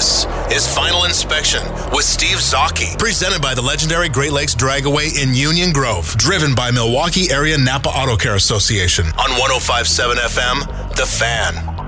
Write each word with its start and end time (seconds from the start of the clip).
This 0.00 0.24
is 0.50 0.66
Final 0.66 1.04
Inspection 1.04 1.62
with 1.92 2.06
Steve 2.06 2.38
Zocchi, 2.38 2.98
presented 2.98 3.42
by 3.42 3.54
the 3.54 3.60
legendary 3.60 4.08
Great 4.08 4.32
Lakes 4.32 4.54
Dragaway 4.54 5.22
in 5.22 5.34
Union 5.34 5.74
Grove, 5.74 6.16
driven 6.16 6.54
by 6.54 6.70
Milwaukee 6.70 7.30
Area 7.30 7.58
Napa 7.58 7.90
Auto 7.90 8.16
Care 8.16 8.36
Association. 8.36 9.04
On 9.04 9.30
1057 9.38 10.16
FM, 10.16 10.96
The 10.96 11.04
Fan. 11.04 11.79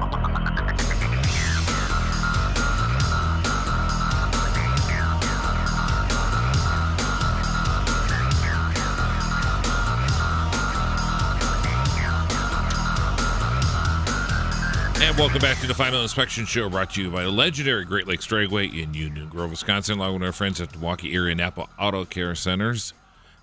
And 15.02 15.18
welcome 15.18 15.40
back 15.40 15.58
to 15.58 15.66
the 15.66 15.74
Final 15.74 16.00
Inspection 16.00 16.46
Show, 16.46 16.70
brought 16.70 16.90
to 16.90 17.02
you 17.02 17.10
by 17.10 17.24
the 17.24 17.30
legendary 17.30 17.84
Great 17.84 18.06
Lakes 18.06 18.24
Dragway 18.24 18.72
in 18.72 18.94
Union 18.94 19.28
Grove, 19.28 19.50
Wisconsin, 19.50 19.98
along 19.98 20.14
with 20.14 20.22
our 20.22 20.30
friends 20.30 20.60
at 20.60 20.70
the 20.70 20.78
Milwaukee 20.78 21.12
Area 21.12 21.32
and 21.32 21.40
Napa 21.40 21.66
Auto 21.76 22.04
Care 22.04 22.36
Centers. 22.36 22.94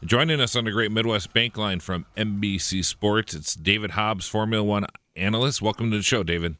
Joining 0.02 0.39
us 0.39 0.56
on 0.56 0.64
the 0.64 0.72
Great 0.72 0.89
Midwest 0.89 1.34
Bank 1.34 1.58
Line 1.58 1.81
from 1.81 2.06
NBC 2.16 2.86
Sports, 2.86 3.34
it's 3.34 3.56
David 3.56 3.92
Hobbs, 3.92 4.25
Formula 4.25 4.64
One 4.64 4.86
analyst. 5.17 5.61
Welcome 5.61 5.92
to 5.92 5.97
the 5.97 6.03
show, 6.03 6.23
David. 6.23 6.56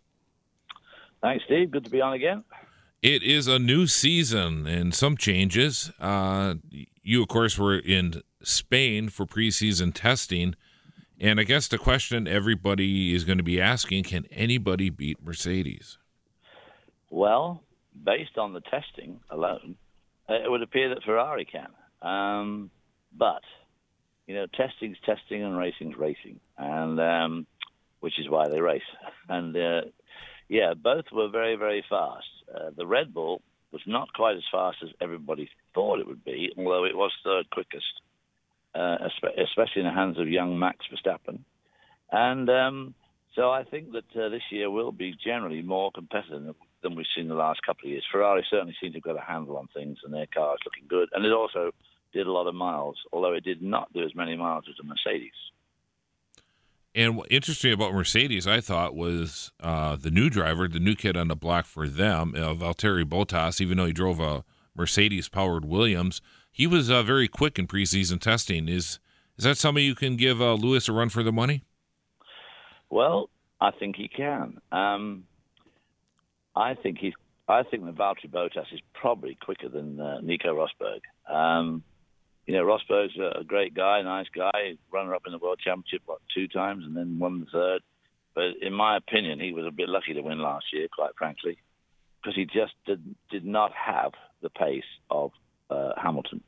Thanks, 1.22 1.46
Steve. 1.46 1.72
Good 1.72 1.86
to 1.86 1.90
be 1.90 2.02
on 2.02 2.12
again. 2.12 2.44
It 3.02 3.24
is 3.24 3.48
a 3.48 3.58
new 3.58 3.88
season 3.88 4.68
and 4.68 4.94
some 4.94 5.16
changes. 5.16 5.94
Uh, 5.98 6.56
you, 7.02 7.22
of 7.22 7.30
course, 7.30 7.58
were 7.58 7.80
in 7.80 8.22
Spain 8.44 9.08
for 9.08 9.26
preseason 9.26 9.94
testing. 9.94 10.56
And 11.20 11.40
I 11.40 11.44
guess 11.44 11.68
the 11.68 11.78
question 11.78 12.28
everybody 12.28 13.14
is 13.14 13.26
going 13.26 13.40
to 13.40 13.44
be 13.44 13.60
asking 13.60 14.04
can 14.04 14.26
anybody 14.32 14.90
beat 14.90 15.22
Mercedes? 15.24 15.98
Well, 17.10 17.62
based 18.02 18.38
on 18.38 18.54
the 18.54 18.62
testing 18.62 19.20
alone, 19.30 19.76
it 20.30 20.50
would 20.50 20.62
appear 20.62 20.90
that 20.90 21.04
Ferrari 21.04 21.46
can. 21.46 21.68
Um, 22.02 22.72
but, 23.18 23.42
you 24.28 24.36
know, 24.36 24.46
testing's 24.46 24.98
testing 25.06 25.44
and 25.44 25.58
racing's 25.58 25.98
racing, 25.98 26.40
and 26.58 27.00
um, 27.00 27.48
which 28.00 28.18
is 28.18 28.30
why 28.30 28.48
they 28.48 28.62
race. 28.62 28.82
And, 29.32 29.56
uh, 29.56 29.82
yeah, 30.48 30.74
both 30.74 31.06
were 31.12 31.30
very, 31.30 31.56
very 31.56 31.86
fast. 31.88 32.26
Uh, 32.52 32.72
the 32.76 32.88
Red 32.88 33.14
Bull 33.14 33.44
was 33.72 33.82
not 33.86 34.12
quite 34.14 34.38
as 34.38 34.44
fast 34.52 34.78
as 34.82 34.90
everybody 35.00 35.48
thought 35.76 36.00
it 36.00 36.08
would 36.08 36.24
be, 36.24 36.52
although 36.58 36.86
it 36.86 36.98
was 36.98 37.12
third 37.24 37.48
quickest 37.52 37.86
especially 38.76 39.82
in 39.82 39.86
the 39.86 39.94
hands 39.94 40.20
of 40.20 40.28
young 40.28 40.58
Max 40.58 40.86
Verstappen. 40.92 41.40
And 42.12 42.50
um, 42.50 42.94
so 43.36 43.52
I 43.52 43.64
think 43.64 43.92
that 43.92 44.20
uh, 44.20 44.30
this 44.30 44.42
year 44.52 44.70
will 44.70 44.92
be 44.92 45.16
generally 45.24 45.62
more 45.62 45.92
competitive 45.92 46.56
than 46.82 46.96
we've 46.96 47.06
seen 47.16 47.28
the 47.28 47.36
last 47.36 47.62
couple 47.66 47.86
of 47.86 47.92
years. 47.92 48.06
Ferrari 48.12 48.46
certainly 48.50 48.76
seems 48.82 48.94
to 48.94 48.98
have 48.98 49.04
got 49.04 49.18
a 49.18 49.26
handle 49.26 49.58
on 49.58 49.68
things, 49.74 49.98
and 50.04 50.14
their 50.14 50.26
car 50.28 50.56
is 50.56 50.60
looking 50.66 50.88
good. 50.88 51.10
And 51.14 51.26
it 51.26 51.32
also 51.32 51.72
did 52.14 52.26
a 52.26 52.32
lot 52.32 52.48
of 52.48 52.56
miles, 52.56 52.98
although 53.14 53.34
it 53.34 53.44
did 53.44 53.62
not 53.62 53.92
do 53.94 54.04
as 54.04 54.16
many 54.16 54.36
miles 54.36 54.66
as 54.68 54.76
a 54.82 54.84
Mercedes. 54.84 55.32
And 56.96 57.18
what 57.18 57.32
interesting 57.32 57.72
about 57.72 57.94
Mercedes, 57.94 58.48
I 58.48 58.62
thought, 58.62 58.96
was 58.96 59.52
uh, 59.62 59.96
the 59.96 60.10
new 60.10 60.30
driver, 60.30 60.68
the 60.68 60.80
new 60.80 60.96
kid 60.96 61.16
on 61.16 61.28
the 61.28 61.36
block 61.36 61.66
for 61.66 61.88
them, 61.88 62.34
uh, 62.36 62.56
Valtteri 62.56 63.04
Bottas. 63.04 63.62
Even 63.62 63.78
though 63.78 63.86
he 63.86 63.94
drove 63.94 64.20
a 64.20 64.44
Mercedes-powered 64.76 65.66
Williams, 65.66 66.22
he 66.52 66.68
was 66.68 66.90
uh, 66.90 67.04
very 67.04 67.28
quick 67.28 67.58
in 67.60 67.68
preseason 67.68 68.20
testing. 68.20 68.68
Is 68.68 69.00
is 69.38 69.46
that 69.46 69.58
something 69.58 69.84
you 69.84 69.96
can 69.96 70.18
give 70.18 70.42
uh, 70.42 70.54
Lewis 70.54 70.90
a 70.90 70.94
run 70.94 71.10
for 71.10 71.24
the 71.24 71.32
money? 71.32 71.64
Well, 72.90 73.30
I 73.62 73.72
think 73.72 73.96
he 73.96 74.08
can. 74.08 74.60
Um, 74.72 75.24
I 76.56 76.74
think 76.76 76.98
he's. 77.00 77.14
I 77.48 77.64
think 77.64 77.86
that 77.86 77.96
Valtteri 77.96 78.30
Bottas 78.30 78.72
is 78.74 78.82
probably 78.94 79.38
quicker 79.42 79.70
than 79.70 80.00
uh, 80.00 80.20
Nico 80.22 80.54
Rosberg. 80.54 81.02
Um, 81.34 81.84
you 82.46 82.56
know, 82.56 82.64
Rosberg's 82.64 83.18
a, 83.18 83.44
great 83.44 83.74
guy, 83.74 84.02
nice 84.02 84.28
guy, 84.36 84.76
runner 84.92 85.16
up 85.16 85.24
in 85.26 85.32
the 85.32 85.38
World 85.38 85.60
Championship 85.64 86.02
what 86.06 86.20
two 86.34 86.48
times 86.48 86.84
and 86.84 86.98
then 86.98 87.18
won 87.20 87.40
the 87.40 87.46
third. 87.46 87.82
But 88.36 88.62
in 88.62 88.74
my 88.74 88.98
opinion, 88.98 89.40
he 89.40 89.54
was 89.54 89.66
a 89.68 89.72
bit 89.72 89.88
lucky 89.88 90.14
to 90.14 90.22
win 90.22 90.40
last 90.40 90.66
year, 90.74 90.88
quite 90.94 91.12
frankly, 91.18 91.58
because 92.22 92.36
he 92.36 92.46
just 92.46 92.74
did, 92.86 93.16
did 93.30 93.46
not 93.46 93.72
have 93.74 94.14
the 94.42 94.50
pace 94.50 94.84
of 95.10 95.32
uh, 95.70 95.92
Hamilton 96.02 96.42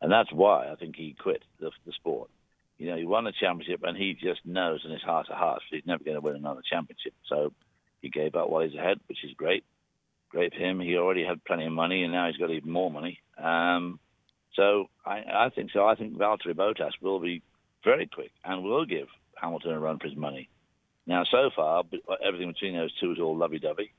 and 0.00 0.12
that's 0.12 0.32
why 0.32 0.70
I 0.70 0.76
think 0.76 0.96
he 0.96 1.16
quit 1.18 1.42
the, 1.60 1.70
the 1.86 1.92
sport. 1.92 2.30
You 2.78 2.88
know, 2.88 2.96
he 2.96 3.04
won 3.04 3.24
the 3.24 3.32
championship, 3.32 3.82
and 3.82 3.96
he 3.96 4.14
just 4.14 4.40
knows 4.44 4.82
in 4.84 4.92
his 4.92 5.02
heart 5.02 5.28
of 5.28 5.36
hearts 5.36 5.64
he's 5.70 5.86
never 5.86 6.04
going 6.04 6.14
to 6.14 6.20
win 6.20 6.36
another 6.36 6.62
championship. 6.68 7.14
So 7.26 7.52
he 8.00 8.08
gave 8.08 8.36
up 8.36 8.48
while 8.48 8.62
he's 8.62 8.78
ahead, 8.78 9.00
which 9.08 9.24
is 9.24 9.32
great. 9.36 9.64
Great 10.30 10.52
for 10.52 10.60
him. 10.60 10.78
He 10.78 10.96
already 10.96 11.24
had 11.24 11.44
plenty 11.44 11.66
of 11.66 11.72
money, 11.72 12.04
and 12.04 12.12
now 12.12 12.28
he's 12.28 12.36
got 12.36 12.50
even 12.50 12.70
more 12.70 12.90
money. 12.90 13.18
Um, 13.36 13.98
so 14.54 14.88
I, 15.04 15.24
I 15.32 15.50
think 15.52 15.72
so. 15.72 15.86
I 15.86 15.96
think 15.96 16.16
Valtteri 16.16 16.54
Bottas 16.54 16.92
will 17.00 17.18
be 17.18 17.42
very 17.84 18.06
quick 18.06 18.30
and 18.44 18.62
will 18.62 18.86
give 18.86 19.08
Hamilton 19.40 19.72
a 19.72 19.80
run 19.80 19.98
for 19.98 20.06
his 20.06 20.16
money. 20.16 20.48
Now, 21.06 21.24
so 21.24 21.50
far, 21.56 21.82
everything 22.24 22.52
between 22.52 22.76
those 22.76 22.92
two 23.00 23.12
is 23.12 23.18
all 23.18 23.36
lovey-dovey. 23.36 23.92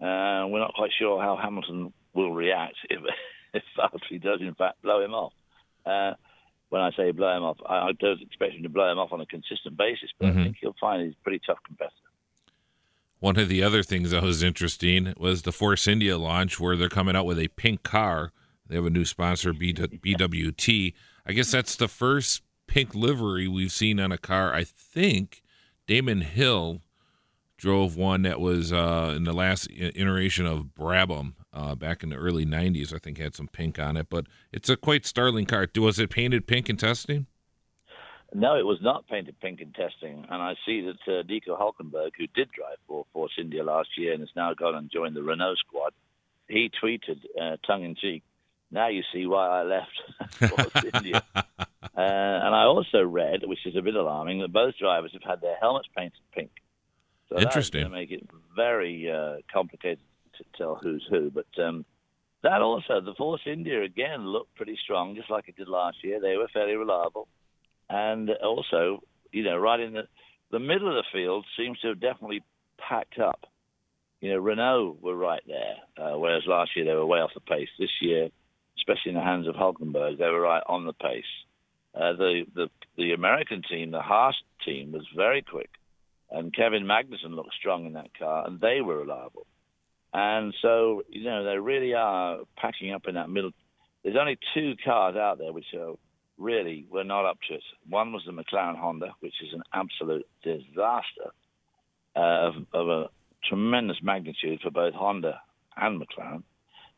Uh, 0.00 0.46
we're 0.48 0.60
not 0.60 0.74
quite 0.74 0.90
sure 0.96 1.20
how 1.20 1.36
Hamilton 1.36 1.92
will 2.12 2.32
react 2.32 2.76
if, 2.88 3.00
if 3.54 3.62
Valtteri 3.78 4.22
does, 4.22 4.40
in 4.40 4.54
fact, 4.54 4.82
blow 4.82 5.02
him 5.02 5.14
off. 5.14 5.32
Uh, 5.84 6.12
when 6.68 6.80
I 6.80 6.90
say 6.96 7.10
blow 7.10 7.36
him 7.36 7.42
off, 7.42 7.58
I, 7.66 7.88
I, 7.88 7.92
don't 7.98 8.22
expect 8.22 8.54
him 8.54 8.62
to 8.62 8.68
blow 8.68 8.90
him 8.90 8.98
off 8.98 9.12
on 9.12 9.20
a 9.20 9.26
consistent 9.26 9.76
basis, 9.76 10.10
but 10.18 10.28
mm-hmm. 10.28 10.38
I 10.38 10.44
think 10.44 10.56
he'll 10.60 10.76
find 10.80 11.02
he's 11.02 11.14
a 11.14 11.24
pretty 11.24 11.40
tough 11.44 11.58
competitor. 11.66 11.94
One 13.18 13.38
of 13.38 13.48
the 13.48 13.62
other 13.62 13.82
things 13.82 14.12
that 14.12 14.22
was 14.22 14.42
interesting 14.42 15.12
was 15.18 15.42
the 15.42 15.52
Force 15.52 15.86
India 15.86 16.16
launch, 16.16 16.58
where 16.58 16.76
they're 16.76 16.88
coming 16.88 17.16
out 17.16 17.26
with 17.26 17.38
a 17.38 17.48
pink 17.48 17.82
car. 17.82 18.32
They 18.66 18.76
have 18.76 18.86
a 18.86 18.90
new 18.90 19.04
sponsor, 19.04 19.52
BWT. 19.52 20.94
I 21.26 21.32
guess 21.32 21.50
that's 21.50 21.76
the 21.76 21.88
first 21.88 22.42
pink 22.66 22.94
livery 22.94 23.46
we've 23.46 23.72
seen 23.72 24.00
on 24.00 24.10
a 24.10 24.18
car. 24.18 24.54
I 24.54 24.64
think 24.64 25.42
Damon 25.86 26.22
Hill 26.22 26.80
drove 27.58 27.94
one 27.96 28.22
that 28.22 28.40
was 28.40 28.72
uh, 28.72 29.12
in 29.14 29.24
the 29.24 29.34
last 29.34 29.68
iteration 29.70 30.46
of 30.46 30.70
Brabham 30.78 31.34
uh, 31.52 31.74
back 31.74 32.02
in 32.02 32.10
the 32.10 32.16
early 32.16 32.46
90s. 32.46 32.94
I 32.94 32.98
think 32.98 33.18
had 33.18 33.34
some 33.34 33.48
pink 33.48 33.78
on 33.78 33.96
it, 33.96 34.08
but 34.08 34.26
it's 34.52 34.68
a 34.68 34.76
quite 34.76 35.06
startling 35.06 35.46
car. 35.46 35.66
Was 35.76 35.98
it 35.98 36.10
painted 36.10 36.46
pink 36.46 36.68
in 36.68 36.76
testing? 36.76 37.26
No, 38.32 38.56
it 38.56 38.64
was 38.64 38.78
not 38.80 39.08
painted 39.08 39.40
pink 39.40 39.60
in 39.60 39.72
testing. 39.72 40.24
And 40.30 40.42
I 40.42 40.54
see 40.64 40.82
that 40.82 41.12
uh, 41.12 41.22
Nico 41.28 41.56
Hulkenberg, 41.56 42.10
who 42.16 42.26
did 42.28 42.50
drive 42.52 42.76
for 42.86 43.04
Force 43.12 43.32
India 43.38 43.64
last 43.64 43.88
year 43.96 44.12
and 44.12 44.20
has 44.20 44.30
now 44.36 44.54
gone 44.54 44.76
and 44.76 44.90
joined 44.90 45.16
the 45.16 45.22
Renault 45.22 45.56
squad, 45.56 45.92
he 46.48 46.70
tweeted 46.82 47.18
uh, 47.40 47.56
tongue 47.66 47.84
in 47.84 47.96
cheek, 47.96 48.22
now 48.70 48.88
you 48.88 49.02
see 49.12 49.26
why 49.26 49.48
I 49.48 49.62
left 49.62 50.02
Force 50.32 50.84
India. 50.94 51.22
Uh, 51.96 52.02
and 52.02 52.54
I 52.54 52.64
also 52.64 53.02
read, 53.02 53.40
which 53.44 53.66
is 53.66 53.74
a 53.74 53.82
bit 53.82 53.94
alarming, 53.94 54.40
that 54.40 54.52
both 54.52 54.76
drivers 54.78 55.12
have 55.12 55.22
had 55.22 55.40
their 55.40 55.56
helmets 55.60 55.88
painted 55.94 56.20
pink. 56.32 56.50
So 57.28 57.38
Interesting. 57.38 57.80
That's 57.80 57.90
going 57.90 58.06
to 58.06 58.12
make 58.12 58.22
it 58.22 58.28
very 58.54 59.10
uh, 59.10 59.38
complicated 59.52 59.98
to 60.40 60.58
tell 60.58 60.78
who's 60.82 61.06
who. 61.10 61.30
But 61.30 61.46
um, 61.62 61.84
that 62.42 62.62
also, 62.62 63.00
the 63.00 63.14
Force 63.14 63.42
India 63.46 63.82
again 63.82 64.26
looked 64.26 64.54
pretty 64.56 64.78
strong, 64.82 65.14
just 65.14 65.30
like 65.30 65.48
it 65.48 65.56
did 65.56 65.68
last 65.68 65.98
year. 66.02 66.20
They 66.20 66.36
were 66.36 66.48
fairly 66.52 66.74
reliable, 66.74 67.28
and 67.88 68.30
also, 68.42 69.02
you 69.32 69.44
know, 69.44 69.56
right 69.56 69.80
in 69.80 69.92
the 69.92 70.02
the 70.50 70.58
middle 70.58 70.88
of 70.88 70.94
the 70.94 71.04
field 71.12 71.44
seems 71.56 71.78
to 71.80 71.88
have 71.88 72.00
definitely 72.00 72.42
packed 72.78 73.18
up. 73.18 73.46
You 74.20 74.30
know, 74.30 74.38
Renault 74.38 74.98
were 75.00 75.16
right 75.16 75.42
there, 75.46 75.76
uh, 75.96 76.18
whereas 76.18 76.42
last 76.46 76.72
year 76.76 76.84
they 76.84 76.94
were 76.94 77.06
way 77.06 77.20
off 77.20 77.30
the 77.34 77.40
pace. 77.40 77.68
This 77.78 77.90
year, 78.02 78.28
especially 78.78 79.10
in 79.10 79.14
the 79.14 79.22
hands 79.22 79.46
of 79.46 79.54
Hulkenberg, 79.54 80.18
they 80.18 80.28
were 80.28 80.40
right 80.40 80.62
on 80.66 80.86
the 80.86 80.92
pace. 80.92 81.24
Uh, 81.94 82.12
the 82.12 82.42
the 82.54 82.68
the 82.96 83.12
American 83.12 83.62
team, 83.68 83.90
the 83.90 84.02
Haas 84.02 84.34
team, 84.64 84.92
was 84.92 85.06
very 85.14 85.42
quick, 85.42 85.70
and 86.30 86.54
Kevin 86.54 86.84
Magnussen 86.84 87.34
looked 87.34 87.54
strong 87.58 87.86
in 87.86 87.94
that 87.94 88.16
car, 88.18 88.46
and 88.46 88.60
they 88.60 88.80
were 88.80 88.98
reliable. 88.98 89.46
And 90.12 90.54
so, 90.60 91.02
you 91.08 91.24
know, 91.24 91.44
they 91.44 91.58
really 91.58 91.94
are 91.94 92.38
packing 92.56 92.92
up 92.92 93.02
in 93.06 93.14
that 93.14 93.30
middle. 93.30 93.52
There's 94.02 94.16
only 94.18 94.38
two 94.54 94.74
cars 94.84 95.16
out 95.16 95.38
there 95.38 95.52
which 95.52 95.72
are 95.78 95.94
really 96.38 96.86
were 96.90 97.04
not 97.04 97.26
up 97.26 97.38
to 97.48 97.54
it. 97.54 97.62
One 97.88 98.12
was 98.12 98.22
the 98.26 98.32
McLaren 98.32 98.76
Honda, 98.76 99.14
which 99.20 99.34
is 99.42 99.52
an 99.52 99.62
absolute 99.72 100.26
disaster 100.42 101.30
uh, 102.16 102.48
of, 102.48 102.54
of, 102.72 102.88
a 102.88 103.08
tremendous 103.48 103.98
magnitude 104.02 104.60
for 104.62 104.70
both 104.70 104.94
Honda 104.94 105.40
and 105.76 106.00
McLaren. 106.00 106.42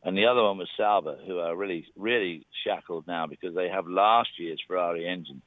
And 0.03 0.17
the 0.17 0.25
other 0.25 0.43
one 0.43 0.57
was 0.57 0.69
Sauber, 0.75 1.17
who 1.27 1.39
are 1.39 1.55
really, 1.55 1.85
really 1.95 2.45
shackled 2.65 3.05
now 3.07 3.27
because 3.27 3.53
they 3.55 3.69
have 3.69 3.87
last 3.87 4.29
year's 4.37 4.61
Ferrari 4.67 5.07
engine. 5.07 5.41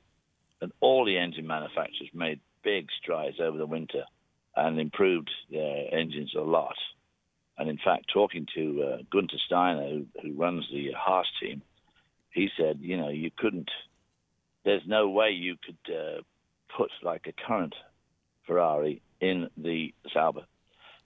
And 0.60 0.72
all 0.80 1.04
the 1.04 1.18
engine 1.18 1.46
manufacturers 1.46 2.10
made 2.14 2.40
big 2.62 2.86
strides 3.02 3.36
over 3.40 3.58
the 3.58 3.66
winter 3.66 4.04
and 4.54 4.80
improved 4.80 5.30
their 5.50 5.92
engines 5.92 6.32
a 6.34 6.40
lot. 6.40 6.76
And 7.58 7.68
in 7.68 7.78
fact, 7.78 8.10
talking 8.12 8.46
to 8.54 8.82
uh, 8.82 9.02
Gunther 9.10 9.38
Steiner, 9.46 9.88
who, 9.88 10.06
who 10.22 10.34
runs 10.34 10.66
the 10.70 10.92
Haas 10.96 11.26
team, 11.40 11.62
he 12.30 12.48
said, 12.58 12.78
you 12.80 12.96
know, 12.96 13.08
you 13.08 13.30
couldn't, 13.36 13.70
there's 14.64 14.82
no 14.86 15.08
way 15.08 15.30
you 15.30 15.56
could 15.64 15.94
uh, 15.94 16.20
put 16.76 16.90
like 17.02 17.26
a 17.26 17.32
current 17.46 17.74
Ferrari 18.46 19.00
in 19.20 19.48
the 19.56 19.94
Sauber 20.12 20.44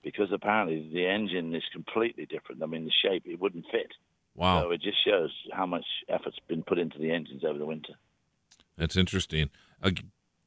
because 0.02 0.32
apparently 0.32 0.90
the 0.92 1.06
engine 1.06 1.54
is 1.54 1.62
completely 1.72 2.26
different. 2.26 2.62
I 2.62 2.66
mean, 2.66 2.84
the 2.84 2.90
shape, 2.90 3.24
it 3.26 3.40
wouldn't 3.40 3.66
fit. 3.70 3.92
Wow. 4.34 4.62
So 4.62 4.70
it 4.70 4.80
just 4.80 5.04
shows 5.04 5.30
how 5.52 5.66
much 5.66 5.84
effort's 6.08 6.38
been 6.48 6.62
put 6.62 6.78
into 6.78 6.98
the 6.98 7.10
engines 7.10 7.44
over 7.44 7.58
the 7.58 7.66
winter. 7.66 7.94
That's 8.76 8.96
interesting. 8.96 9.50
Uh, 9.82 9.90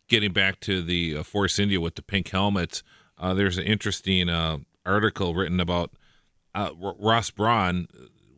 getting 0.08 0.34
back 0.34 0.60
to 0.62 0.82
the 0.82 1.18
uh, 1.18 1.24
Force 1.24 1.60
India 1.60 1.80
with 1.80 1.96
the 1.96 2.02
pink 2.02 2.30
helmets, 2.30 2.84
uh, 3.18 3.34
there's 3.34 3.58
an 3.58 3.66
interesting 3.66 4.30
uh, 4.30 4.58
article 4.86 5.34
written 5.34 5.60
about 5.60 5.92
uh, 6.54 6.72
Ross 6.78 7.30
Brawn 7.30 7.88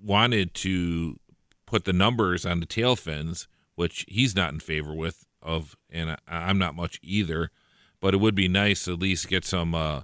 wanted 0.02 0.54
to 0.56 1.18
put 1.66 1.86
the 1.86 1.94
numbers 1.94 2.46
on 2.46 2.60
the 2.60 2.66
tail 2.66 2.96
fins, 2.96 3.48
which 3.76 4.06
he's 4.08 4.36
not 4.36 4.54
in 4.54 4.60
favor 4.60 4.94
with 4.94 5.26
of, 5.42 5.76
and 5.90 6.12
I, 6.28 6.50
am 6.50 6.58
not 6.58 6.76
much 6.76 7.00
either. 7.04 7.52
But 8.00 8.14
it 8.14 8.18
would 8.18 8.36
be 8.36 8.48
nice 8.48 8.86
to 8.86 8.94
at 8.94 9.00
least 9.00 9.30
get 9.30 9.46
some 9.46 9.74
uh, 9.74 10.02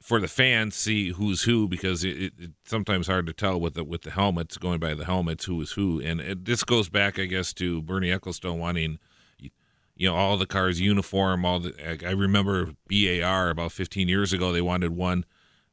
for 0.00 0.20
the 0.20 0.28
fans 0.28 0.76
see 0.76 1.10
who's 1.10 1.42
who 1.42 1.66
because 1.66 2.04
it, 2.04 2.16
it, 2.16 2.32
it's 2.38 2.70
sometimes 2.70 3.06
hard 3.06 3.26
to 3.26 3.32
tell 3.32 3.58
with 3.58 3.74
the 3.74 3.82
with 3.82 4.02
the 4.02 4.10
helmets 4.10 4.58
going 4.58 4.78
by 4.78 4.94
the 4.94 5.06
helmets 5.06 5.46
who 5.46 5.60
is 5.62 5.72
who, 5.72 6.00
and 6.00 6.20
it, 6.20 6.44
this 6.44 6.62
goes 6.62 6.88
back 6.88 7.18
I 7.18 7.24
guess 7.24 7.52
to 7.54 7.82
Bernie 7.82 8.10
Ecclestone 8.10 8.58
wanting 8.58 8.98
you 9.96 10.08
know 10.08 10.14
all 10.14 10.36
the 10.36 10.46
cars 10.46 10.80
uniform 10.80 11.44
all 11.44 11.60
the 11.60 12.06
i 12.06 12.10
remember 12.10 12.72
bar 12.88 13.50
about 13.50 13.72
15 13.72 14.08
years 14.08 14.32
ago 14.32 14.52
they 14.52 14.60
wanted 14.60 14.90
one 14.90 15.24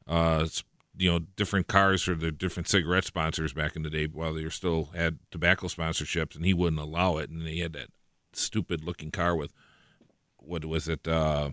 uh 0.06 0.46
you 0.96 1.10
know 1.10 1.20
different 1.36 1.68
cars 1.68 2.02
for 2.02 2.14
the 2.14 2.30
different 2.30 2.68
cigarette 2.68 3.04
sponsors 3.04 3.52
back 3.52 3.76
in 3.76 3.82
the 3.82 3.90
day 3.90 4.06
while 4.06 4.34
they 4.34 4.44
were 4.44 4.50
still 4.50 4.90
had 4.94 5.18
tobacco 5.30 5.66
sponsorships 5.66 6.34
and 6.34 6.44
he 6.44 6.54
wouldn't 6.54 6.80
allow 6.80 7.16
it 7.16 7.30
and 7.30 7.46
he 7.46 7.60
had 7.60 7.72
that 7.72 7.88
stupid 8.32 8.84
looking 8.84 9.10
car 9.10 9.34
with 9.34 9.52
what 10.36 10.64
was 10.64 10.88
it 10.88 11.06
uh 11.08 11.50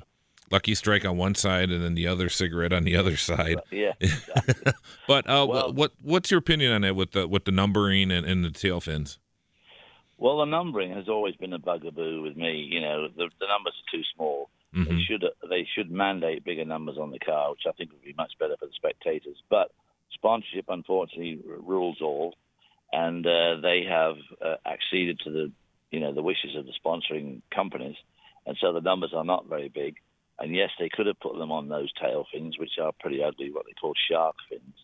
lucky 0.52 0.74
strike 0.74 1.06
on 1.06 1.16
one 1.16 1.36
side 1.36 1.70
and 1.70 1.84
then 1.84 1.94
the 1.94 2.08
other 2.08 2.28
cigarette 2.28 2.74
on 2.74 2.84
the 2.84 2.96
other 2.96 3.16
side 3.16 3.58
yeah 3.72 3.94
exactly. 4.00 4.74
but 5.08 5.30
uh 5.30 5.46
well, 5.48 5.72
what 5.74 5.92
what's 6.02 6.32
your 6.32 6.40
opinion 6.40 6.74
on 6.74 6.84
it 6.84 6.96
with 6.96 7.12
the 7.12 7.28
with 7.28 7.46
the 7.46 7.52
numbering 7.52 8.12
and, 8.12 8.26
and 8.26 8.44
the 8.44 8.52
tail 8.52 8.82
fins 8.82 9.20
well, 10.20 10.40
the 10.40 10.46
numbering 10.46 10.92
has 10.94 11.08
always 11.08 11.36
been 11.38 11.54
a 11.54 11.60
bugaboo 11.60 12.22
with 12.22 12.36
me. 12.36 12.68
You 12.70 12.82
know, 12.82 13.08
the, 13.08 13.30
the 13.40 13.48
numbers 13.48 13.74
are 13.74 13.98
too 13.98 14.04
small. 14.14 14.50
Mm-hmm. 14.76 14.84
They 14.84 15.02
should 15.04 15.26
they 15.50 15.68
should 15.76 15.92
mandate 15.92 16.44
bigger 16.44 16.66
numbers 16.66 16.98
on 17.00 17.12
the 17.12 17.20
car, 17.20 17.52
which 17.52 17.64
I 17.68 17.72
think 17.72 17.92
would 17.92 18.04
be 18.04 18.14
much 18.14 18.34
better 18.40 18.56
for 18.60 18.68
the 18.68 18.74
spectators. 18.76 19.38
But 19.50 19.72
sponsorship, 20.14 20.66
unfortunately, 20.70 21.40
rules 21.46 21.98
all, 22.02 22.36
and 22.92 23.26
uh, 23.26 23.62
they 23.62 23.84
have 23.90 24.16
uh, 24.46 24.56
acceded 24.66 25.20
to 25.22 25.32
the 25.32 25.52
you 25.92 26.00
know 26.00 26.14
the 26.14 26.22
wishes 26.22 26.56
of 26.56 26.66
the 26.66 26.74
sponsoring 26.84 27.42
companies, 27.54 27.96
and 28.46 28.58
so 28.62 28.72
the 28.72 28.82
numbers 28.82 29.14
are 29.16 29.26
not 29.26 29.50
very 29.50 29.70
big. 29.70 29.96
And 30.42 30.56
yes, 30.56 30.70
they 30.80 30.88
could 30.88 31.08
have 31.08 31.20
put 31.20 31.38
them 31.38 31.52
on 31.52 31.68
those 31.68 31.92
tail 32.02 32.26
fins, 32.32 32.58
which 32.58 32.78
are 32.82 32.94
pretty 33.02 33.22
ugly, 33.22 33.52
what 33.52 33.66
they 33.66 33.74
call 33.74 33.94
shark 34.10 34.36
fins. 34.50 34.76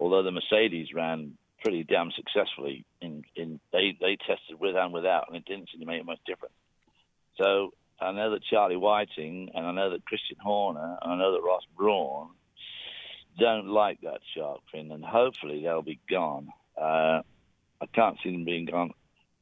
Although 0.00 0.24
the 0.24 0.32
Mercedes 0.32 0.88
ran 0.92 1.36
pretty 1.62 1.84
damn 1.84 2.10
successfully. 2.12 2.84
In 3.00 3.22
in 3.34 3.60
they 3.72 3.96
they 4.00 4.16
tested 4.16 4.58
with 4.58 4.76
and 4.76 4.92
without, 4.92 5.26
and 5.28 5.36
it 5.36 5.44
didn't 5.44 5.68
seem 5.70 5.80
to 5.80 5.86
make 5.86 6.04
much 6.04 6.20
difference. 6.26 6.54
So 7.36 7.72
I 8.00 8.12
know 8.12 8.30
that 8.30 8.44
Charlie 8.44 8.76
Whiting 8.76 9.50
and 9.54 9.66
I 9.66 9.72
know 9.72 9.90
that 9.90 10.04
Christian 10.04 10.36
Horner 10.42 10.98
and 11.00 11.12
I 11.12 11.16
know 11.16 11.32
that 11.32 11.42
Ross 11.42 11.62
Brawn 11.76 12.30
don't 13.38 13.68
like 13.68 14.00
that 14.02 14.20
shark 14.34 14.60
fin, 14.72 14.90
and 14.90 15.04
hopefully 15.04 15.62
they'll 15.62 15.82
be 15.82 16.00
gone. 16.08 16.48
Uh, 16.80 17.20
I 17.80 17.86
can't 17.94 18.16
see 18.22 18.32
them 18.32 18.44
being 18.44 18.66
gone 18.66 18.92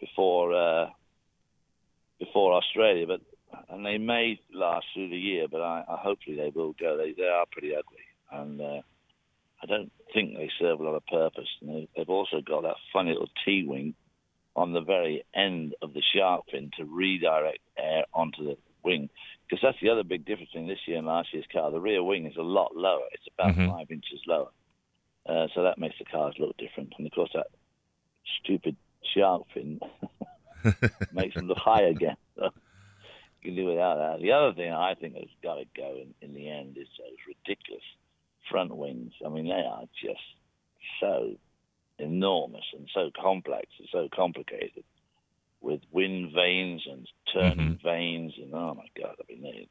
before 0.00 0.54
uh, 0.54 0.90
before 2.18 2.54
Australia, 2.54 3.06
but 3.06 3.20
and 3.68 3.84
they 3.86 3.98
may 3.98 4.40
last 4.52 4.86
through 4.92 5.10
the 5.10 5.16
year, 5.16 5.46
but 5.50 5.60
I, 5.60 5.84
I 5.88 5.96
hopefully 5.96 6.36
they 6.36 6.50
will 6.54 6.74
go. 6.78 6.96
They 6.96 7.12
they 7.12 7.28
are 7.28 7.46
pretty 7.50 7.74
ugly, 7.74 8.04
and 8.32 8.60
uh, 8.60 8.82
I 9.62 9.66
don't 9.66 9.92
think 10.12 10.36
they 10.36 10.50
serve 10.58 10.80
a 10.80 10.82
lot 10.82 10.94
of 10.96 11.06
purpose. 11.06 11.48
And 11.60 11.88
they've 11.96 12.08
also 12.08 12.40
got 12.40 12.62
that 12.62 12.76
funny 12.92 13.12
little 13.12 13.30
T 13.44 13.64
wing 13.66 13.94
on 14.56 14.72
the 14.72 14.80
very 14.80 15.24
end 15.34 15.74
of 15.82 15.94
the 15.94 16.02
shark 16.14 16.44
fin 16.50 16.70
to 16.76 16.84
redirect 16.84 17.58
air 17.76 18.04
onto 18.12 18.44
the 18.44 18.56
wing. 18.84 19.08
Because 19.48 19.60
that's 19.62 19.80
the 19.82 19.90
other 19.90 20.04
big 20.04 20.24
difference 20.24 20.50
in 20.54 20.66
this 20.66 20.78
year 20.86 20.98
and 20.98 21.06
last 21.06 21.28
year's 21.32 21.46
car. 21.52 21.70
The 21.70 21.80
rear 21.80 22.02
wing 22.02 22.26
is 22.26 22.36
a 22.36 22.42
lot 22.42 22.74
lower. 22.76 23.06
It's 23.12 23.28
about 23.36 23.54
mm-hmm. 23.54 23.70
five 23.70 23.90
inches 23.90 24.20
lower. 24.26 24.48
Uh, 25.26 25.48
so 25.54 25.62
that 25.62 25.78
makes 25.78 25.96
the 25.98 26.04
cars 26.04 26.34
look 26.38 26.56
different. 26.56 26.92
And 26.96 27.06
of 27.06 27.12
course, 27.12 27.30
that 27.34 27.48
stupid 28.42 28.76
shark 29.14 29.42
fin 29.52 29.80
makes 31.12 31.34
them 31.34 31.48
look 31.48 31.58
high 31.58 31.82
again. 31.82 32.16
So 32.36 32.44
you 33.42 33.50
can 33.50 33.56
do 33.56 33.66
without 33.66 33.96
that. 33.96 34.22
The 34.22 34.32
other 34.32 34.54
thing 34.54 34.72
I 34.72 34.94
think 34.94 35.14
has 35.14 35.28
got 35.42 35.56
to 35.56 35.64
go 35.76 35.96
in, 35.96 36.14
in 36.20 36.34
the 36.34 36.48
end 36.48 36.76
is 36.78 36.88
those 36.98 37.16
ridiculous 37.26 37.82
front 38.50 38.74
wings. 38.74 39.12
I 39.24 39.28
mean, 39.28 39.46
they 39.46 39.52
are 39.52 39.84
just 40.00 40.20
so 41.00 41.36
enormous 41.98 42.64
and 42.72 42.88
so 42.92 43.10
complex 43.20 43.66
and 43.78 43.88
so 43.92 44.08
complicated 44.14 44.84
with 45.60 45.80
wind 45.92 46.32
vanes 46.34 46.82
and 46.90 47.08
turning 47.32 47.76
mm-hmm. 47.76 47.88
vanes 47.88 48.34
and 48.36 48.52
oh 48.54 48.74
my 48.74 48.86
god, 49.00 49.16
I 49.20 49.32
mean, 49.32 49.42
they're 49.42 49.64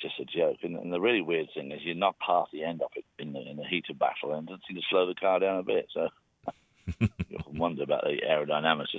just 0.00 0.20
a 0.20 0.24
joke. 0.24 0.58
And, 0.62 0.76
and, 0.76 0.92
the 0.92 1.00
really 1.00 1.22
weird 1.22 1.48
thing 1.54 1.72
is 1.72 1.80
you 1.82 1.94
knock 1.94 2.16
half 2.20 2.48
the 2.52 2.64
end 2.64 2.82
off 2.82 2.92
it 2.96 3.04
in 3.18 3.32
the 3.32 3.40
in 3.40 3.56
the 3.56 3.64
heat 3.64 3.86
of 3.90 3.98
battle 3.98 4.32
and 4.32 4.48
it 4.48 4.52
doesn't 4.52 4.64
seem 4.68 4.76
to 4.76 4.82
slow 4.88 5.06
the 5.06 5.14
car 5.14 5.40
down 5.40 5.58
a 5.58 5.62
bit. 5.62 5.88
So 5.92 6.08
you 7.00 7.38
often 7.38 7.58
wonder 7.58 7.82
about 7.82 8.04
the 8.04 8.18
aerodynamics. 8.28 8.94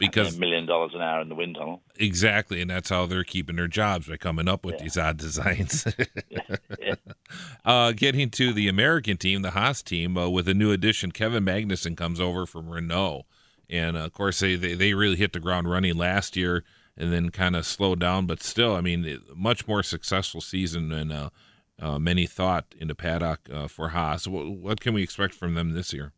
Because 0.00 0.36
a 0.36 0.40
million 0.40 0.66
dollars 0.66 0.92
an 0.94 1.02
hour 1.02 1.20
in 1.20 1.28
the 1.28 1.34
wind 1.34 1.56
tunnel. 1.56 1.82
Exactly, 1.96 2.60
and 2.60 2.70
that's 2.70 2.88
how 2.88 3.06
they're 3.06 3.22
keeping 3.22 3.56
their 3.56 3.68
jobs 3.68 4.08
by 4.08 4.16
coming 4.16 4.48
up 4.48 4.64
with 4.64 4.76
yeah. 4.76 4.82
these 4.82 4.96
odd 4.96 5.18
designs. 5.18 5.86
yeah. 6.30 6.94
uh, 7.64 7.92
getting 7.92 8.30
to 8.30 8.52
the 8.52 8.66
American 8.66 9.16
team, 9.18 9.42
the 9.42 9.50
Haas 9.50 9.82
team, 9.82 10.16
uh, 10.16 10.28
with 10.28 10.48
a 10.48 10.54
new 10.54 10.72
addition, 10.72 11.12
Kevin 11.12 11.44
Magnussen 11.44 11.96
comes 11.96 12.18
over 12.18 12.46
from 12.46 12.70
Renault, 12.70 13.26
and 13.68 13.96
uh, 13.96 14.00
of 14.00 14.12
course 14.12 14.40
they, 14.40 14.56
they 14.56 14.74
they 14.74 14.94
really 14.94 15.16
hit 15.16 15.32
the 15.34 15.40
ground 15.40 15.70
running 15.70 15.96
last 15.96 16.34
year, 16.34 16.64
and 16.96 17.12
then 17.12 17.30
kind 17.30 17.54
of 17.54 17.66
slowed 17.66 18.00
down, 18.00 18.26
but 18.26 18.42
still, 18.42 18.74
I 18.74 18.80
mean, 18.80 19.20
much 19.34 19.68
more 19.68 19.82
successful 19.82 20.40
season 20.40 20.88
than 20.88 21.12
uh, 21.12 21.30
uh, 21.78 21.98
many 21.98 22.26
thought 22.26 22.74
in 22.78 22.88
the 22.88 22.94
paddock 22.94 23.48
uh, 23.52 23.68
for 23.68 23.90
Haas. 23.90 24.26
What, 24.26 24.50
what 24.50 24.80
can 24.80 24.94
we 24.94 25.02
expect 25.02 25.34
from 25.34 25.54
them 25.54 25.72
this 25.72 25.92
year? 25.92 26.12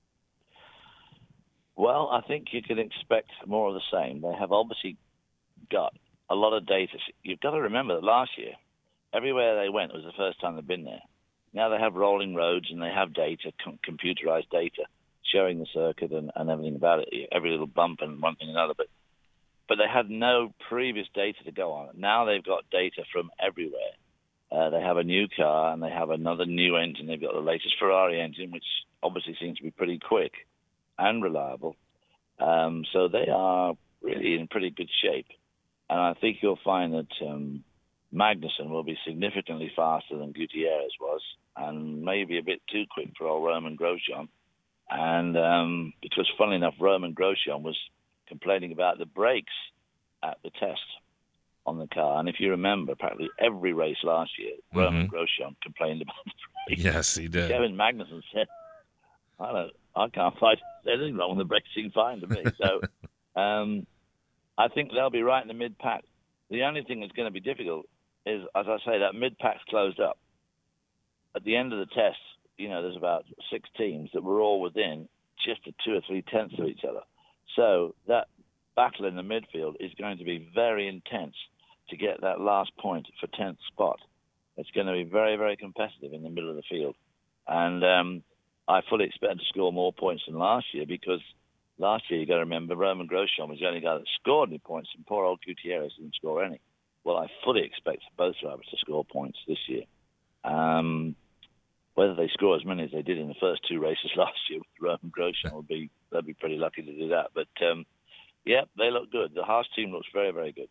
Well, 1.83 2.11
I 2.13 2.21
think 2.21 2.53
you 2.53 2.63
can 2.63 2.79
expect 2.79 3.33
more 3.45 3.67
of 3.67 3.75
the 3.75 3.81
same. 3.93 4.21
They 4.21 4.33
have 4.39 4.53
obviously 4.53 4.97
got 5.69 5.93
a 6.31 6.35
lot 6.37 6.57
of 6.57 6.65
data. 6.65 6.93
You've 7.25 7.41
got 7.41 7.51
to 7.51 7.63
remember 7.63 7.97
that 7.97 8.07
last 8.07 8.31
year, 8.39 8.53
everywhere 9.13 9.61
they 9.61 9.69
went 9.69 9.93
was 9.93 10.05
the 10.05 10.17
first 10.17 10.41
time 10.41 10.55
they've 10.55 10.65
been 10.65 10.85
there. 10.85 11.03
Now 11.53 11.71
they 11.71 11.81
have 11.81 11.95
rolling 11.95 12.37
roads 12.37 12.67
and 12.71 12.81
they 12.81 12.93
have 12.95 13.13
data, 13.13 13.51
com- 13.65 13.81
computerized 13.85 14.49
data, 14.53 14.85
showing 15.35 15.59
the 15.59 15.67
circuit 15.75 16.13
and, 16.13 16.31
and 16.37 16.51
everything 16.51 16.77
about 16.77 17.01
it, 17.01 17.29
every 17.33 17.51
little 17.51 17.67
bump 17.67 17.99
and 18.01 18.23
one 18.23 18.37
thing 18.37 18.47
and 18.47 18.57
another. 18.57 18.75
But 18.77 18.87
but 19.69 19.75
they 19.79 19.91
had 19.93 20.09
no 20.09 20.55
previous 20.69 21.09
data 21.17 21.43
to 21.47 21.51
go 21.51 21.73
on. 21.73 21.89
Now 21.97 22.27
they've 22.27 22.45
got 22.45 22.71
data 22.71 23.03
from 23.13 23.33
everywhere. 23.45 23.95
Uh, 24.53 24.71
they 24.71 24.81
have 24.81 24.99
a 24.99 25.03
new 25.03 25.27
car 25.37 25.73
and 25.73 25.83
they 25.83 25.91
have 25.91 26.11
another 26.11 26.47
new 26.47 26.77
engine. 26.77 27.09
They've 27.09 27.21
got 27.21 27.35
the 27.35 27.41
latest 27.41 27.75
Ferrari 27.81 28.21
engine, 28.21 28.53
which 28.53 28.67
obviously 29.03 29.37
seems 29.41 29.57
to 29.59 29.65
be 29.65 29.73
pretty 29.73 29.99
quick 29.99 30.31
and 30.99 31.23
reliable. 31.23 31.77
Um, 32.39 32.85
so 32.93 33.09
they 33.09 33.29
are 33.33 33.75
really 34.03 34.35
in 34.35 34.49
pretty 34.49 34.71
good 34.71 34.91
shape. 35.03 35.27
And 35.89 36.01
I 36.01 36.15
think 36.15 36.39
you'll 36.41 36.59
find 36.65 36.95
that 36.95 37.27
um, 37.27 37.65
Magnussen 38.13 38.69
will 38.69 38.83
be 38.83 38.99
significantly 39.07 39.71
faster 39.75 40.17
than 40.17 40.33
Gutierrez 40.33 40.93
was, 41.01 41.21
and 41.57 42.03
maybe 42.03 42.39
a 42.39 42.43
bit 42.43 42.61
too 42.71 42.85
quick 42.91 43.11
for 43.17 43.27
old 43.27 43.45
Romain 43.45 43.77
Grosjean. 43.77 44.29
And 44.91 45.37
um, 45.37 45.93
because, 46.03 46.31
funnily 46.37 46.57
enough, 46.57 46.75
Romain 46.81 47.15
Grosjean 47.15 47.63
was 47.63 47.79
complaining 48.27 48.73
about 48.73 48.99
the 48.99 49.07
brakes 49.07 49.53
at 50.23 50.39
the 50.43 50.51
test 50.51 50.81
on 51.65 51.79
the 51.79 51.87
car. 51.87 52.19
And 52.19 52.29
if 52.29 52.37
you 52.41 52.51
remember, 52.51 52.95
practically 52.95 53.31
every 53.39 53.73
race 53.73 53.97
last 54.03 54.39
year, 54.39 54.53
mm-hmm. 54.53 54.79
Romain 54.79 55.09
Grosjean 55.09 55.55
complained 55.63 56.03
about 56.03 56.25
the 56.25 56.33
brakes. 56.67 56.83
Yes, 56.83 57.15
he 57.15 57.29
did. 57.29 57.51
Kevin 57.51 57.77
Magnussen 57.77 58.23
said, 58.35 58.47
I 59.39 59.53
don't, 59.53 59.73
I 59.95 60.09
can't 60.09 60.39
find 60.39 60.59
anything 60.91 61.17
wrong 61.17 61.37
with 61.37 61.47
the 61.47 61.55
Brexit 61.55 61.93
fine 61.93 62.21
to 62.21 62.27
me. 62.27 62.45
So, 62.59 62.81
um, 63.41 63.87
I 64.57 64.69
think 64.69 64.91
they'll 64.93 65.11
be 65.11 65.23
right 65.23 65.43
in 65.43 65.49
the 65.49 65.55
mid 65.55 65.79
pack. 65.79 66.05
The 66.51 66.63
only 66.65 66.83
thing 66.83 67.01
that's 67.01 67.13
going 67.13 67.29
to 67.29 67.33
be 67.33 67.41
difficult 67.41 67.87
is, 68.27 68.43
as 68.55 68.67
I 68.69 68.77
say, 68.85 68.99
that 69.01 69.15
mid 69.15 69.39
pack's 69.39 69.63
closed 69.69 70.01
up. 70.01 70.19
at 71.35 71.45
the 71.45 71.57
end 71.57 71.73
of 71.73 71.79
the 71.79 71.95
test, 71.95 72.19
you 72.59 72.69
know, 72.69 72.83
there's 72.83 72.97
about 72.97 73.25
six 73.51 73.69
teams 73.77 74.11
that 74.15 74.23
were 74.23 74.41
all 74.41 74.61
within 74.61 75.09
just 75.45 75.67
a 75.67 75.73
two 75.85 75.97
or 75.97 76.01
three 76.07 76.23
tenths 76.23 76.55
of 76.59 76.67
each 76.67 76.85
other. 76.89 77.01
So 77.57 77.95
that 78.07 78.29
battle 78.77 79.07
in 79.07 79.17
the 79.17 79.23
midfield 79.23 79.75
is 79.81 79.93
going 79.99 80.19
to 80.19 80.25
be 80.25 80.51
very 80.55 80.89
intense 80.89 81.35
to 81.91 81.97
get 81.97 82.21
that 82.23 82.41
last 82.41 82.71
point 82.79 83.07
for 83.21 83.27
10th 83.29 83.59
spot. 83.73 83.99
It's 84.57 84.71
going 84.71 84.87
to 84.87 84.93
be 84.93 85.05
very, 85.05 85.37
very 85.37 85.57
competitive 85.57 86.13
in 86.13 86.23
the 86.23 86.31
middle 86.31 86.51
of 86.51 86.57
the 86.57 86.63
field. 86.71 86.95
And 87.47 87.85
um, 87.85 88.23
I 88.69 88.81
fully 88.89 89.07
expect 89.07 89.41
to 89.41 89.45
score 89.47 89.73
more 89.73 89.93
points 89.93 90.25
than 90.27 90.39
last 90.39 90.67
year 90.73 90.87
because 90.87 91.21
last 91.79 92.05
year, 92.11 92.21
you've 92.21 92.29
got 92.29 92.37
to 92.37 92.41
remember, 92.41 92.77
Romain 92.77 93.09
Grosjean 93.09 93.49
was 93.49 93.59
the 93.61 93.67
only 93.67 93.81
guy 93.81 93.95
that 93.95 94.07
scored 94.21 94.51
any 94.51 94.59
points, 94.59 94.91
and 94.97 95.07
poor 95.07 95.25
old 95.25 95.41
Gutierrez 95.45 95.93
didn't 95.99 96.15
score 96.15 96.45
any. 96.45 96.61
Well, 97.05 97.17
I 97.17 97.27
fully 97.45 97.63
expect 97.65 98.03
both 98.17 98.37
drivers 98.41 98.67
to 98.71 98.77
score 98.79 99.05
points 99.05 99.39
this 99.47 99.59
year. 99.69 99.83
Um, 100.45 101.17
whether 101.95 102.15
they 102.15 102.31
score 102.33 102.57
as 102.57 102.65
many 102.65 102.85
as 102.85 102.91
they 102.91 103.03
did 103.03 103.19
in 103.19 103.29
the 103.29 103.35
first 103.41 103.63
two 103.69 103.81
races 103.81 104.11
last 104.17 104.39
year 104.49 104.61
with 104.61 104.69
Romain 104.81 105.13
Grosjean 105.17 105.53
will 105.53 105.63
be 105.63 105.91
they'll 106.11 106.23
be 106.23 106.35
pretty 106.35 106.57
lucky 106.57 106.83
to 106.83 106.93
do 106.93 107.09
that. 107.09 107.31
But 107.35 107.49
um, 107.65 107.85
yeah, 108.45 108.63
they 108.79 108.91
look 108.91 109.11
good. 109.11 109.33
The 109.35 109.45
Haas 109.45 109.67
team 109.77 109.93
looks 109.93 110.09
very 110.13 110.31
very 110.31 110.53
good. 110.53 110.69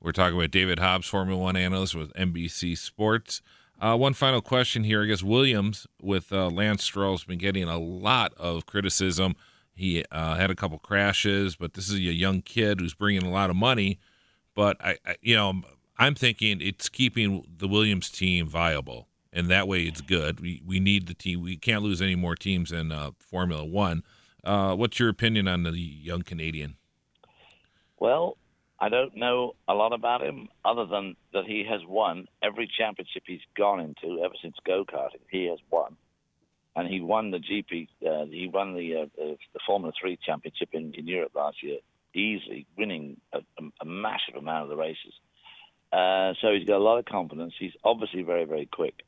We're 0.00 0.12
talking 0.12 0.36
with 0.36 0.50
David 0.50 0.78
Hobbs, 0.78 1.06
Formula 1.06 1.40
One 1.40 1.56
analyst 1.56 1.94
with 1.94 2.12
NBC 2.14 2.76
Sports. 2.76 3.42
Uh, 3.80 3.96
one 3.96 4.14
final 4.14 4.40
question 4.40 4.84
here. 4.84 5.02
I 5.02 5.06
guess 5.06 5.22
Williams 5.22 5.86
with 6.00 6.32
uh, 6.32 6.48
Lance 6.48 6.82
Stroll 6.82 7.12
has 7.12 7.24
been 7.24 7.38
getting 7.38 7.64
a 7.64 7.78
lot 7.78 8.32
of 8.34 8.66
criticism. 8.66 9.36
He 9.74 10.04
uh, 10.10 10.36
had 10.36 10.50
a 10.50 10.54
couple 10.54 10.78
crashes, 10.78 11.56
but 11.56 11.74
this 11.74 11.90
is 11.90 11.96
a 11.96 12.00
young 12.00 12.40
kid 12.40 12.80
who's 12.80 12.94
bringing 12.94 13.22
a 13.22 13.30
lot 13.30 13.50
of 13.50 13.56
money. 13.56 13.98
But 14.54 14.82
I, 14.82 14.96
I, 15.04 15.16
you 15.20 15.36
know, 15.36 15.60
I'm 15.98 16.14
thinking 16.14 16.60
it's 16.62 16.88
keeping 16.88 17.46
the 17.58 17.68
Williams 17.68 18.08
team 18.08 18.48
viable, 18.48 19.08
and 19.32 19.48
that 19.48 19.68
way 19.68 19.82
it's 19.82 20.00
good. 20.00 20.40
We 20.40 20.62
we 20.64 20.80
need 20.80 21.06
the 21.06 21.14
team. 21.14 21.42
We 21.42 21.58
can't 21.58 21.82
lose 21.82 22.00
any 22.00 22.14
more 22.14 22.34
teams 22.34 22.72
in 22.72 22.90
uh, 22.90 23.10
Formula 23.18 23.64
One. 23.64 24.02
Uh, 24.42 24.74
what's 24.74 24.98
your 24.98 25.10
opinion 25.10 25.48
on 25.48 25.64
the 25.64 25.72
young 25.72 26.22
Canadian? 26.22 26.76
Well, 27.98 28.38
I 28.78 28.90
don't 28.90 29.16
know 29.16 29.54
a 29.66 29.74
lot 29.74 29.92
about 29.92 30.22
him 30.22 30.48
other 30.64 30.84
than 30.84 31.16
that 31.32 31.46
he 31.46 31.64
has 31.68 31.80
won 31.86 32.28
every 32.42 32.68
championship 32.78 33.22
he's 33.26 33.40
gone 33.56 33.80
into 33.80 34.22
ever 34.22 34.34
since 34.42 34.56
go 34.66 34.84
karting. 34.84 35.22
He 35.30 35.46
has 35.46 35.58
won, 35.70 35.96
and 36.74 36.86
he 36.86 37.00
won 37.00 37.30
the 37.30 37.38
GP. 37.38 37.88
Uh, 38.06 38.26
he 38.26 38.48
won 38.48 38.74
the, 38.74 39.02
uh, 39.02 39.06
the, 39.16 39.60
Formula 39.66 39.92
Three 39.98 40.18
championship 40.22 40.70
in, 40.72 40.92
in 40.94 41.06
Europe 41.06 41.32
last 41.34 41.62
year 41.62 41.78
easily, 42.14 42.66
winning 42.76 43.18
a, 43.32 43.40
a, 43.80 43.84
massive 43.84 44.36
amount 44.36 44.64
of 44.64 44.68
the 44.70 44.76
races. 44.76 45.12
Uh, 45.92 46.32
so 46.40 46.52
he's 46.52 46.66
got 46.66 46.76
a 46.76 46.84
lot 46.84 46.98
of 46.98 47.04
confidence. 47.04 47.54
He's 47.58 47.74
obviously 47.82 48.22
very 48.22 48.44
very 48.44 48.66
quick. 48.66 49.04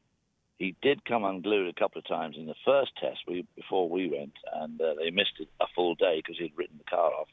He 0.58 0.76
did 0.82 1.04
come 1.04 1.24
unglued 1.24 1.68
a 1.68 1.78
couple 1.78 1.98
of 1.98 2.06
times 2.06 2.36
in 2.36 2.46
the 2.46 2.54
first 2.64 2.90
test 2.96 3.20
we, 3.28 3.46
before 3.54 3.88
we 3.88 4.08
went, 4.08 4.32
and 4.54 4.80
uh, 4.80 4.94
they 4.98 5.10
missed 5.10 5.34
it 5.38 5.48
a 5.60 5.66
full 5.74 5.94
day 5.94 6.16
because 6.20 6.38
he'd 6.38 6.56
written 6.56 6.78
the 6.78 6.90
car 6.90 7.12
off. 7.12 7.28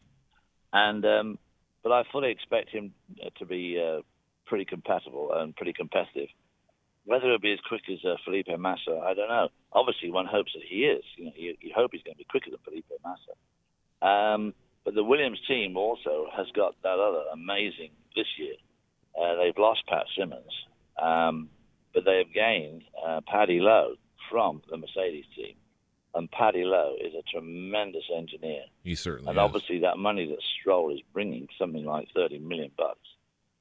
And 0.71 1.03
um, 1.05 1.39
but 1.85 1.91
I 1.91 2.03
fully 2.11 2.31
expect 2.31 2.71
him 2.71 2.91
uh, 3.23 3.29
to 3.37 3.45
be 3.45 3.79
uh, 3.79 4.01
pretty 4.47 4.65
compatible 4.65 5.29
and 5.35 5.55
pretty 5.55 5.71
competitive. 5.71 6.29
Whether 7.05 7.25
it'll 7.25 7.37
be 7.37 7.53
as 7.53 7.59
quick 7.69 7.83
as 7.93 7.99
uh, 8.03 8.15
Felipe 8.25 8.47
Massa, 8.57 8.99
I 9.05 9.13
don't 9.13 9.29
know. 9.29 9.49
Obviously, 9.71 10.09
one 10.09 10.25
hopes 10.25 10.51
that 10.55 10.63
he 10.67 10.85
is. 10.85 11.03
You 11.15 11.25
know, 11.25 11.31
you, 11.35 11.53
you 11.61 11.71
hope 11.75 11.91
he's 11.93 12.01
going 12.01 12.15
to 12.15 12.17
be 12.17 12.25
quicker 12.27 12.49
than 12.49 12.59
Felipe 12.65 12.85
Massa. 13.05 13.31
Um, 14.01 14.55
but 14.83 14.95
the 14.95 15.03
Williams 15.03 15.37
team 15.47 15.77
also 15.77 16.25
has 16.35 16.47
got 16.55 16.73
that 16.81 16.97
other 16.97 17.21
amazing 17.31 17.91
this 18.15 18.25
year. 18.39 18.55
Uh, 19.21 19.35
they've 19.35 19.57
lost 19.57 19.81
Pat 19.87 20.05
Symonds, 20.17 20.53
um, 20.99 21.49
but 21.93 22.03
they 22.03 22.17
have 22.17 22.33
gained 22.33 22.81
uh, 23.05 23.21
Paddy 23.27 23.59
Lowe 23.59 23.93
from 24.31 24.63
the 24.71 24.77
Mercedes 24.77 25.25
team. 25.35 25.53
And 26.15 26.31
Paddy 26.31 26.63
Lowe 26.63 26.95
is 26.99 27.13
a 27.13 27.21
tremendous 27.29 28.05
engineer. 28.15 28.61
He 28.83 28.95
certainly 28.95 29.29
and 29.29 29.37
is. 29.37 29.41
obviously 29.41 29.79
that 29.79 29.97
money 29.97 30.25
that 30.27 30.39
Stroll 30.59 30.93
is 30.93 31.01
bringing, 31.13 31.47
something 31.59 31.83
like 31.83 32.07
30 32.15 32.39
million 32.39 32.71
bucks, 32.77 32.99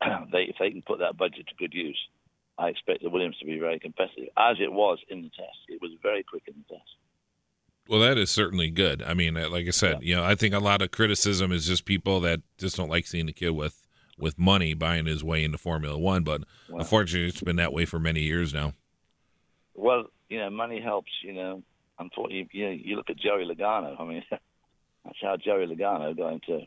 they, 0.32 0.42
if 0.42 0.56
they 0.60 0.70
can 0.70 0.82
put 0.82 1.00
that 1.00 1.16
budget 1.16 1.48
to 1.48 1.54
good 1.58 1.74
use, 1.74 1.98
I 2.56 2.68
expect 2.68 3.02
the 3.02 3.10
Williams 3.10 3.36
to 3.38 3.44
be 3.44 3.58
very 3.58 3.80
competitive, 3.80 4.28
as 4.36 4.56
it 4.60 4.72
was 4.72 4.98
in 5.08 5.22
the 5.22 5.30
test. 5.30 5.58
It 5.68 5.82
was 5.82 5.90
very 6.02 6.22
quick 6.22 6.44
in 6.46 6.54
the 6.56 6.74
test. 6.76 6.90
Well, 7.88 8.00
that 8.00 8.16
is 8.16 8.30
certainly 8.30 8.70
good. 8.70 9.02
I 9.02 9.14
mean, 9.14 9.36
uh, 9.36 9.50
like 9.50 9.66
I 9.66 9.70
said, 9.70 9.98
yeah. 10.00 10.08
you 10.08 10.16
know, 10.16 10.24
I 10.24 10.34
think 10.34 10.54
a 10.54 10.58
lot 10.58 10.80
of 10.80 10.90
criticism 10.90 11.52
is 11.52 11.66
just 11.66 11.84
people 11.84 12.20
that 12.20 12.40
just 12.56 12.76
don't 12.76 12.88
like 12.88 13.06
seeing 13.06 13.26
the 13.26 13.32
kid 13.32 13.50
with 13.50 13.80
with 14.16 14.38
money 14.38 14.74
buying 14.74 15.06
his 15.06 15.24
way 15.24 15.42
into 15.42 15.58
Formula 15.58 15.98
One. 15.98 16.22
But 16.22 16.44
unfortunately, 16.68 17.28
it's 17.28 17.42
been 17.42 17.56
that 17.56 17.72
way 17.72 17.84
for 17.84 17.98
many 17.98 18.20
years 18.20 18.54
now. 18.54 18.72
Well, 19.74 20.04
you 20.30 20.38
know, 20.38 20.48
money 20.48 20.80
helps. 20.80 21.10
You 21.22 21.34
know, 21.34 21.62
unfortunately, 21.98 22.48
you, 22.52 22.68
you 22.68 22.96
look 22.96 23.10
at 23.10 23.16
Joey 23.16 23.44
Logano. 23.44 24.00
I 24.00 24.04
mean, 24.04 24.24
that's 24.30 25.18
how 25.22 25.36
Joey 25.36 25.66
Logano 25.66 26.16
got 26.16 26.32
into 26.32 26.66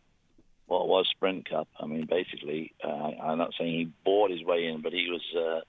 what 0.67 0.88
was 0.88 1.07
Sprint 1.10 1.50
Cup. 1.50 1.67
I 1.79 1.86
mean, 1.86 2.05
basically, 2.05 2.74
uh, 2.84 3.12
I'm 3.24 3.38
not 3.38 3.53
saying 3.57 3.72
he 3.72 3.91
bought 4.03 4.31
his 4.31 4.43
way 4.43 4.67
in, 4.67 4.81
but 4.81 4.93
he 4.93 5.10
was 5.10 5.22
uh, 5.36 5.62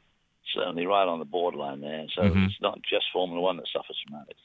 certainly 0.54 0.86
right 0.86 1.06
on 1.06 1.18
the 1.18 1.24
borderline 1.24 1.80
there. 1.80 2.06
So 2.14 2.22
mm-hmm. 2.22 2.44
it's 2.44 2.60
not 2.60 2.80
just 2.82 3.06
Formula 3.12 3.40
One 3.40 3.56
that 3.58 3.66
suffers 3.72 3.96
from 4.06 4.18
that. 4.18 4.26
It's 4.30 4.40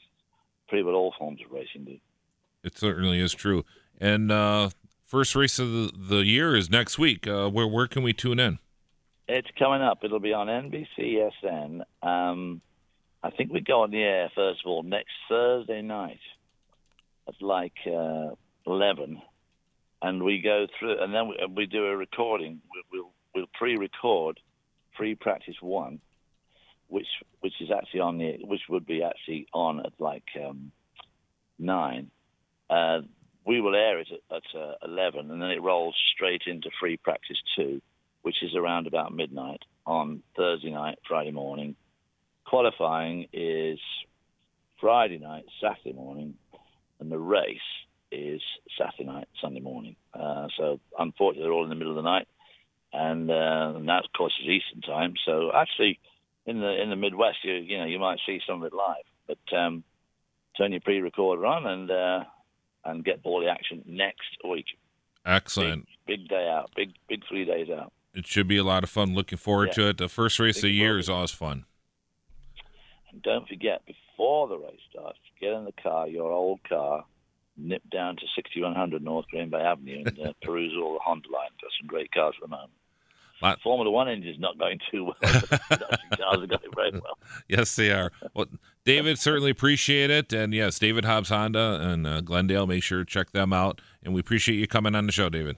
pretty 0.68 0.84
well 0.84 0.94
all 0.94 1.14
forms 1.18 1.40
of 1.44 1.52
racing 1.52 1.84
do. 1.84 1.98
It 2.62 2.78
certainly 2.78 3.20
is 3.20 3.34
true. 3.34 3.64
And 4.00 4.32
uh, 4.32 4.70
first 5.04 5.34
race 5.34 5.58
of 5.58 5.70
the, 5.70 5.92
the 5.94 6.24
year 6.24 6.56
is 6.56 6.70
next 6.70 6.98
week. 6.98 7.26
Uh, 7.26 7.48
where 7.48 7.66
where 7.66 7.86
can 7.86 8.02
we 8.02 8.12
tune 8.12 8.40
in? 8.40 8.58
It's 9.28 9.48
coming 9.58 9.82
up. 9.82 10.04
It'll 10.04 10.20
be 10.20 10.34
on 10.34 10.48
NBCSN. 10.48 11.82
Um, 12.02 12.60
I 13.24 13.30
think 13.30 13.50
we 13.50 13.62
go 13.62 13.82
on 13.82 13.90
the 13.90 14.02
air 14.02 14.30
first 14.34 14.60
of 14.64 14.70
all 14.70 14.82
next 14.82 15.12
Thursday 15.30 15.80
night 15.80 16.20
at 17.26 17.40
like 17.40 17.72
uh, 17.86 18.32
eleven, 18.66 19.22
and 20.02 20.22
we 20.22 20.42
go 20.42 20.66
through, 20.78 21.02
and 21.02 21.14
then 21.14 21.28
we, 21.28 21.36
we 21.56 21.64
do 21.64 21.86
a 21.86 21.96
recording. 21.96 22.60
We'll, 22.70 22.82
we'll, 22.92 23.12
we'll 23.34 23.46
pre-record 23.54 24.40
free 24.94 25.14
practice 25.14 25.56
one, 25.62 26.00
which 26.88 27.06
which 27.40 27.54
is 27.62 27.70
actually 27.70 28.00
on 28.00 28.18
the 28.18 28.36
which 28.42 28.60
would 28.68 28.84
be 28.84 29.02
actually 29.02 29.46
on 29.54 29.80
at 29.80 29.92
like 29.98 30.28
um, 30.46 30.70
nine. 31.58 32.10
Uh, 32.68 33.00
we 33.46 33.62
will 33.62 33.74
air 33.74 34.00
it 34.00 34.08
at, 34.30 34.36
at 34.36 34.60
uh, 34.60 34.74
eleven, 34.84 35.30
and 35.30 35.40
then 35.40 35.50
it 35.50 35.62
rolls 35.62 35.96
straight 36.14 36.42
into 36.46 36.68
free 36.78 36.98
practice 36.98 37.38
two, 37.56 37.80
which 38.20 38.42
is 38.42 38.54
around 38.54 38.86
about 38.86 39.14
midnight 39.14 39.62
on 39.86 40.22
Thursday 40.36 40.70
night, 40.70 40.98
Friday 41.08 41.30
morning 41.30 41.74
qualifying 42.44 43.28
is 43.32 43.78
Friday 44.80 45.18
night, 45.18 45.44
Saturday 45.60 45.92
morning, 45.92 46.34
and 47.00 47.10
the 47.10 47.18
race 47.18 47.58
is 48.12 48.40
Saturday 48.78 49.04
night, 49.04 49.28
Sunday 49.40 49.60
morning. 49.60 49.96
Uh, 50.12 50.48
so 50.56 50.80
unfortunately, 50.98 51.42
they're 51.44 51.52
all 51.52 51.64
in 51.64 51.70
the 51.70 51.74
middle 51.74 51.96
of 51.96 52.02
the 52.02 52.08
night, 52.08 52.28
and, 52.92 53.30
uh, 53.30 53.72
and 53.76 53.88
that 53.88 54.04
of 54.04 54.12
course 54.16 54.32
is 54.42 54.48
Eastern 54.48 54.82
time. 54.82 55.14
So 55.24 55.50
actually, 55.54 55.98
in 56.46 56.60
the 56.60 56.82
in 56.82 56.90
the 56.90 56.96
Midwest, 56.96 57.38
you 57.42 57.54
you 57.54 57.78
know 57.78 57.86
you 57.86 57.98
might 57.98 58.18
see 58.26 58.40
some 58.46 58.62
of 58.62 58.72
it 58.72 58.76
live, 58.76 59.04
but 59.26 59.56
um, 59.56 59.84
turn 60.56 60.72
your 60.72 60.80
pre-recorder 60.80 61.44
on 61.46 61.66
and 61.66 61.90
uh, 61.90 62.24
and 62.84 63.04
get 63.04 63.20
all 63.24 63.40
the 63.40 63.48
action 63.48 63.82
next 63.86 64.36
week. 64.48 64.66
Excellent. 65.24 65.86
Big, 66.06 66.20
big, 66.20 66.28
day 66.28 66.48
out. 66.48 66.70
Big 66.76 66.92
big 67.08 67.22
three 67.28 67.44
days 67.44 67.68
out. 67.70 67.92
It 68.14 68.26
should 68.26 68.46
be 68.46 68.58
a 68.58 68.64
lot 68.64 68.84
of 68.84 68.90
fun. 68.90 69.14
Looking 69.14 69.38
forward 69.38 69.68
yeah. 69.68 69.84
to 69.84 69.88
it. 69.88 69.98
The 69.98 70.08
first 70.08 70.38
race 70.38 70.56
big 70.56 70.64
of 70.64 70.68
the 70.68 70.74
year 70.74 70.98
is 70.98 71.08
always 71.08 71.30
fun. 71.30 71.64
And 73.14 73.22
don't 73.22 73.48
forget, 73.48 73.82
before 73.86 74.48
the 74.48 74.58
race 74.58 74.80
starts, 74.90 75.18
get 75.40 75.52
in 75.52 75.64
the 75.64 75.72
car, 75.80 76.08
your 76.08 76.32
old 76.32 76.58
car, 76.68 77.04
nip 77.56 77.82
down 77.92 78.16
to 78.16 78.22
6100 78.34 79.04
North 79.04 79.26
Green 79.28 79.50
Bay 79.50 79.58
Avenue 79.58 80.02
and 80.04 80.18
uh, 80.18 80.32
peruse 80.42 80.74
all 80.76 80.94
the 80.94 80.98
Honda 80.98 81.28
line. 81.32 81.50
Got 81.62 81.70
some 81.80 81.86
great 81.86 82.10
cars 82.10 82.34
at 82.36 82.42
the 82.42 82.48
moment. 82.48 82.72
My, 83.40 83.54
Formula 83.62 83.88
One 83.88 84.08
engine's 84.08 84.40
not 84.40 84.58
going 84.58 84.80
too 84.90 85.04
well. 85.04 85.14
cars 85.22 85.62
are 85.70 86.46
going 86.46 86.72
very 86.74 86.90
well. 86.92 87.18
Yes, 87.48 87.76
they 87.76 87.92
are. 87.92 88.10
Well, 88.34 88.46
David, 88.84 89.18
certainly 89.20 89.50
appreciate 89.52 90.10
it. 90.10 90.32
And 90.32 90.52
yes, 90.52 90.80
David 90.80 91.04
Hobbs 91.04 91.28
Honda 91.28 91.78
and 91.82 92.06
uh, 92.06 92.20
Glendale, 92.20 92.66
make 92.66 92.82
sure 92.82 92.98
to 92.98 93.04
check 93.04 93.30
them 93.30 93.52
out. 93.52 93.80
And 94.02 94.12
we 94.12 94.20
appreciate 94.20 94.56
you 94.56 94.66
coming 94.66 94.96
on 94.96 95.06
the 95.06 95.12
show, 95.12 95.28
David. 95.28 95.56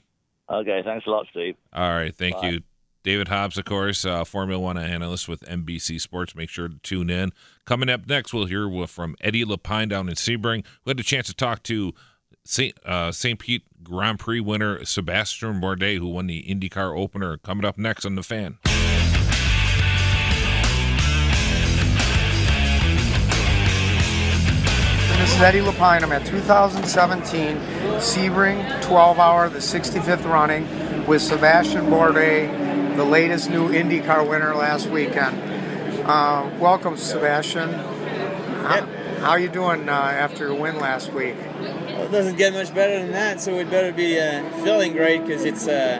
Okay, 0.50 0.82
thanks 0.84 1.06
a 1.06 1.10
lot, 1.10 1.26
Steve. 1.30 1.56
All 1.72 1.90
right, 1.90 2.14
thank 2.14 2.36
Bye. 2.36 2.48
you. 2.50 2.60
David 3.06 3.28
Hobbs, 3.28 3.56
of 3.56 3.64
course, 3.64 4.04
uh, 4.04 4.24
Formula 4.24 4.60
One 4.60 4.76
analyst 4.76 5.28
with 5.28 5.42
NBC 5.42 6.00
Sports. 6.00 6.34
Make 6.34 6.50
sure 6.50 6.66
to 6.66 6.76
tune 6.82 7.08
in. 7.08 7.30
Coming 7.64 7.88
up 7.88 8.08
next, 8.08 8.34
we'll 8.34 8.46
hear 8.46 8.68
from 8.88 9.14
Eddie 9.20 9.44
Lapine 9.44 9.88
down 9.88 10.08
in 10.08 10.16
Sebring. 10.16 10.64
We 10.84 10.90
had 10.90 10.98
a 10.98 11.04
chance 11.04 11.28
to 11.28 11.34
talk 11.34 11.62
to 11.62 11.94
St. 12.42 12.76
Uh. 12.84 13.12
Pete 13.38 13.62
Grand 13.84 14.18
Prix 14.18 14.40
winner 14.40 14.84
Sebastian 14.84 15.60
Bourdais, 15.60 15.98
who 15.98 16.08
won 16.08 16.26
the 16.26 16.42
IndyCar 16.42 16.98
opener. 16.98 17.36
Coming 17.36 17.64
up 17.64 17.78
next 17.78 18.04
on 18.04 18.16
The 18.16 18.24
Fan. 18.24 18.58
This 25.20 25.32
is 25.32 25.40
Eddie 25.40 25.60
Lapine. 25.60 26.02
I'm 26.02 26.10
at 26.10 26.26
2017 26.26 27.56
Sebring 28.00 28.82
12 28.82 29.18
hour, 29.20 29.48
the 29.48 29.60
65th 29.60 30.24
running 30.24 30.66
with 31.06 31.22
Sebastian 31.22 31.86
Bourdais 31.86 32.65
the 32.96 33.04
latest 33.04 33.50
new 33.50 33.68
IndyCar 33.68 34.26
winner 34.26 34.54
last 34.54 34.88
weekend. 34.88 35.36
Uh, 36.06 36.50
welcome, 36.58 36.96
Sebastian. 36.96 37.70
How, 37.72 38.86
how 39.20 39.30
are 39.30 39.38
you 39.38 39.50
doing 39.50 39.86
uh, 39.88 39.92
after 39.92 40.46
your 40.46 40.54
win 40.54 40.78
last 40.78 41.12
week? 41.12 41.36
Well, 41.36 42.04
it 42.04 42.10
doesn't 42.10 42.36
get 42.36 42.54
much 42.54 42.74
better 42.74 42.98
than 42.98 43.12
that, 43.12 43.42
so 43.42 43.54
we'd 43.54 43.70
better 43.70 43.92
be 43.92 44.18
uh, 44.18 44.48
feeling 44.64 44.92
great 44.92 45.26
because 45.26 45.44
it's 45.44 45.68
uh, 45.68 45.98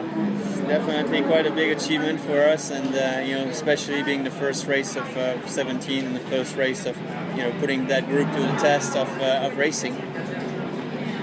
definitely 0.67 1.21
quite 1.21 1.45
a 1.45 1.51
big 1.51 1.77
achievement 1.77 2.19
for 2.19 2.41
us, 2.41 2.71
and 2.71 2.95
uh, 2.95 3.21
you 3.23 3.35
know, 3.35 3.47
especially 3.49 4.01
being 4.01 4.23
the 4.23 4.31
first 4.31 4.65
race 4.65 4.95
of 4.95 5.05
uh, 5.17 5.45
17 5.47 6.03
and 6.03 6.15
the 6.15 6.19
first 6.21 6.55
race 6.55 6.87
of 6.87 6.97
you 7.35 7.43
know 7.43 7.53
putting 7.59 7.85
that 7.87 8.07
group 8.07 8.31
to 8.31 8.39
the 8.39 8.55
test 8.57 8.95
of, 8.95 9.07
uh, 9.19 9.47
of 9.47 9.55
racing. 9.55 9.93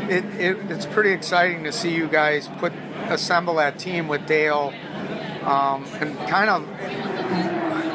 It, 0.08 0.24
it, 0.38 0.70
it's 0.70 0.86
pretty 0.86 1.10
exciting 1.10 1.64
to 1.64 1.72
see 1.72 1.92
you 1.92 2.06
guys 2.06 2.48
put 2.58 2.72
assemble 3.08 3.54
that 3.56 3.78
team 3.78 4.06
with 4.06 4.26
Dale, 4.26 4.72
um, 5.46 5.84
and 6.00 6.16
kind 6.28 6.50
of 6.50 6.68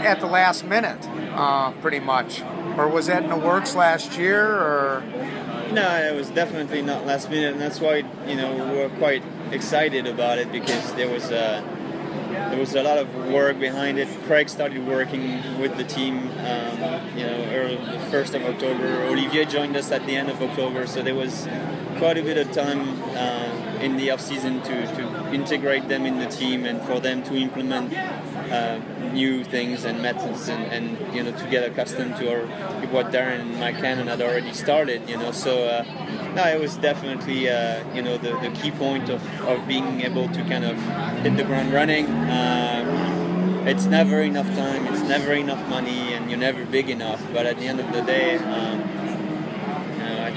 at 0.06 0.20
the 0.20 0.28
last 0.28 0.66
minute, 0.66 1.08
uh, 1.34 1.72
pretty 1.82 2.00
much. 2.00 2.42
Or 2.78 2.88
was 2.88 3.08
that 3.08 3.24
in 3.24 3.30
the 3.30 3.38
works 3.38 3.76
last 3.76 4.18
year, 4.18 4.46
or? 4.46 5.04
No, 5.72 5.96
it 5.98 6.16
was 6.16 6.30
definitely 6.30 6.82
not 6.82 7.06
last 7.06 7.30
minute, 7.30 7.54
and 7.54 7.62
that's 7.62 7.80
why 7.80 8.04
you 8.28 8.36
know 8.36 8.54
we 8.54 8.78
were 8.78 8.90
quite 8.98 9.24
excited 9.52 10.08
about 10.08 10.38
it 10.38 10.52
because 10.52 10.94
there 10.94 11.10
was 11.10 11.30
a 11.32 11.64
there 12.50 12.60
was 12.60 12.74
a 12.76 12.84
lot 12.84 12.98
of 12.98 13.14
work 13.32 13.60
behind 13.60 14.00
it. 14.00 14.08
Craig 14.26 14.50
started 14.50 14.88
working 14.88 15.60
with 15.60 15.78
the 15.78 15.84
team, 15.84 16.30
um, 16.40 17.18
you 17.18 17.26
know, 17.26 17.48
early, 17.52 17.78
first 18.10 18.34
of 18.34 18.44
October. 18.44 19.04
Olivier 19.04 19.46
joined 19.46 19.76
us 19.76 19.92
at 19.92 20.06
the 20.06 20.16
end 20.16 20.30
of 20.30 20.42
October, 20.42 20.88
so 20.88 21.02
there 21.02 21.16
was 21.16 21.48
quite 21.98 22.18
a 22.18 22.24
bit 22.24 22.38
of 22.38 22.52
time 22.52 23.02
uh, 23.16 23.80
in 23.82 23.98
the 23.98 24.10
off 24.10 24.22
season 24.22 24.62
to, 24.62 24.86
to 24.96 25.19
integrate 25.34 25.88
them 25.88 26.06
in 26.06 26.20
the 26.20 26.28
team 26.28 26.66
and 26.66 26.82
for 26.84 27.00
them 27.00 27.24
to 27.24 27.36
implement 27.36 27.94
uh, 28.52 28.80
new 29.14 29.44
things 29.44 29.86
and 29.86 30.02
methods 30.02 30.50
and, 30.50 30.64
and 30.72 31.16
you 31.16 31.24
know 31.24 31.32
to 31.32 31.48
get 31.50 31.64
accustomed 31.70 32.16
to 32.18 32.32
our, 32.32 32.46
what 32.88 33.12
Darren 33.12 33.42
and 33.42 33.60
Mike 33.60 33.78
Cannon 33.78 34.08
had 34.08 34.22
already 34.22 34.54
started. 34.54 35.10
You 35.10 35.18
know, 35.18 35.32
so. 35.32 35.66
Uh, 35.66 35.84
no, 36.36 36.44
it 36.48 36.60
was 36.60 36.78
definitely 36.78 37.50
uh, 37.50 37.84
you 37.94 38.02
know 38.02 38.18
the, 38.18 38.32
the 38.40 38.52
key 38.62 38.72
point 38.72 39.10
of, 39.10 39.22
of 39.42 39.68
being 39.68 40.02
able 40.02 40.28
to 40.30 40.42
kind 40.44 40.64
of 40.64 40.78
hit 41.24 41.36
the 41.38 41.44
ground 41.44 41.74
running. 41.74 42.06
Um, 42.06 43.68
it's 43.68 43.86
never 43.86 44.22
enough 44.22 44.48
time, 44.56 44.88
it's 44.88 45.04
never 45.04 45.34
enough 45.34 45.68
money, 45.68 46.14
and 46.14 46.30
you're 46.30 46.40
never 46.40 46.66
big 46.66 46.90
enough. 46.90 47.22
But 47.34 47.46
at 47.46 47.58
the 47.58 47.68
end 47.68 47.80
of 47.80 47.92
the 47.92 48.02
day, 48.02 48.38
um, 48.38 48.89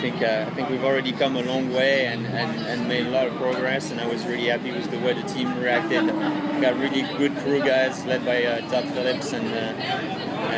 think 0.03 0.21
uh, 0.21 0.47
I 0.51 0.55
think 0.55 0.69
we've 0.69 0.83
already 0.83 1.13
come 1.13 1.37
a 1.37 1.43
long 1.43 1.73
way 1.73 2.07
and, 2.07 2.27
and, 2.27 2.51
and 2.67 2.89
made 2.89 3.07
a 3.07 3.11
lot 3.11 3.29
of 3.29 3.37
progress. 3.37 3.93
And 3.93 4.01
I 4.01 4.07
was 4.09 4.27
really 4.27 4.49
happy 4.49 4.73
with 4.73 4.91
the 4.91 4.99
way 4.99 5.13
the 5.13 5.23
team 5.23 5.57
reacted. 5.61 6.03
We 6.03 6.61
got 6.61 6.77
really 6.77 7.03
good 7.17 7.37
crew 7.39 7.61
guys 7.61 8.05
led 8.05 8.25
by 8.25 8.45
uh, 8.45 8.69
Todd 8.69 8.93
Phillips, 8.93 9.33
and 9.33 9.47
uh, 9.47 9.83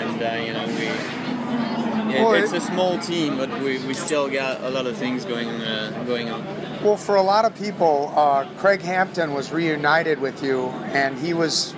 and 0.01 0.23
uh, 0.23 0.43
you 0.43 0.53
know 0.55 0.67
we 0.67 2.25
Well, 2.25 2.33
it's 2.33 2.53
a 2.53 2.61
small 2.61 2.99
team, 2.99 3.37
but 3.37 3.51
we, 3.61 3.85
we 3.87 3.93
still 3.93 4.31
got 4.31 4.63
a 4.63 4.71
lot 4.71 4.87
of 4.87 4.97
things 4.97 5.27
going 5.27 5.49
uh, 5.49 6.05
going 6.07 6.31
on. 6.31 6.43
Well, 6.83 6.97
for 6.97 7.17
a 7.17 7.23
lot 7.23 7.45
of 7.45 7.55
people, 7.55 8.13
uh, 8.17 8.49
Craig 8.57 8.81
Hampson 8.81 9.35
was 9.35 9.53
reunited 9.53 10.21
with 10.21 10.43
you, 10.43 10.69
and 10.97 11.19
he 11.19 11.35
was 11.35 11.75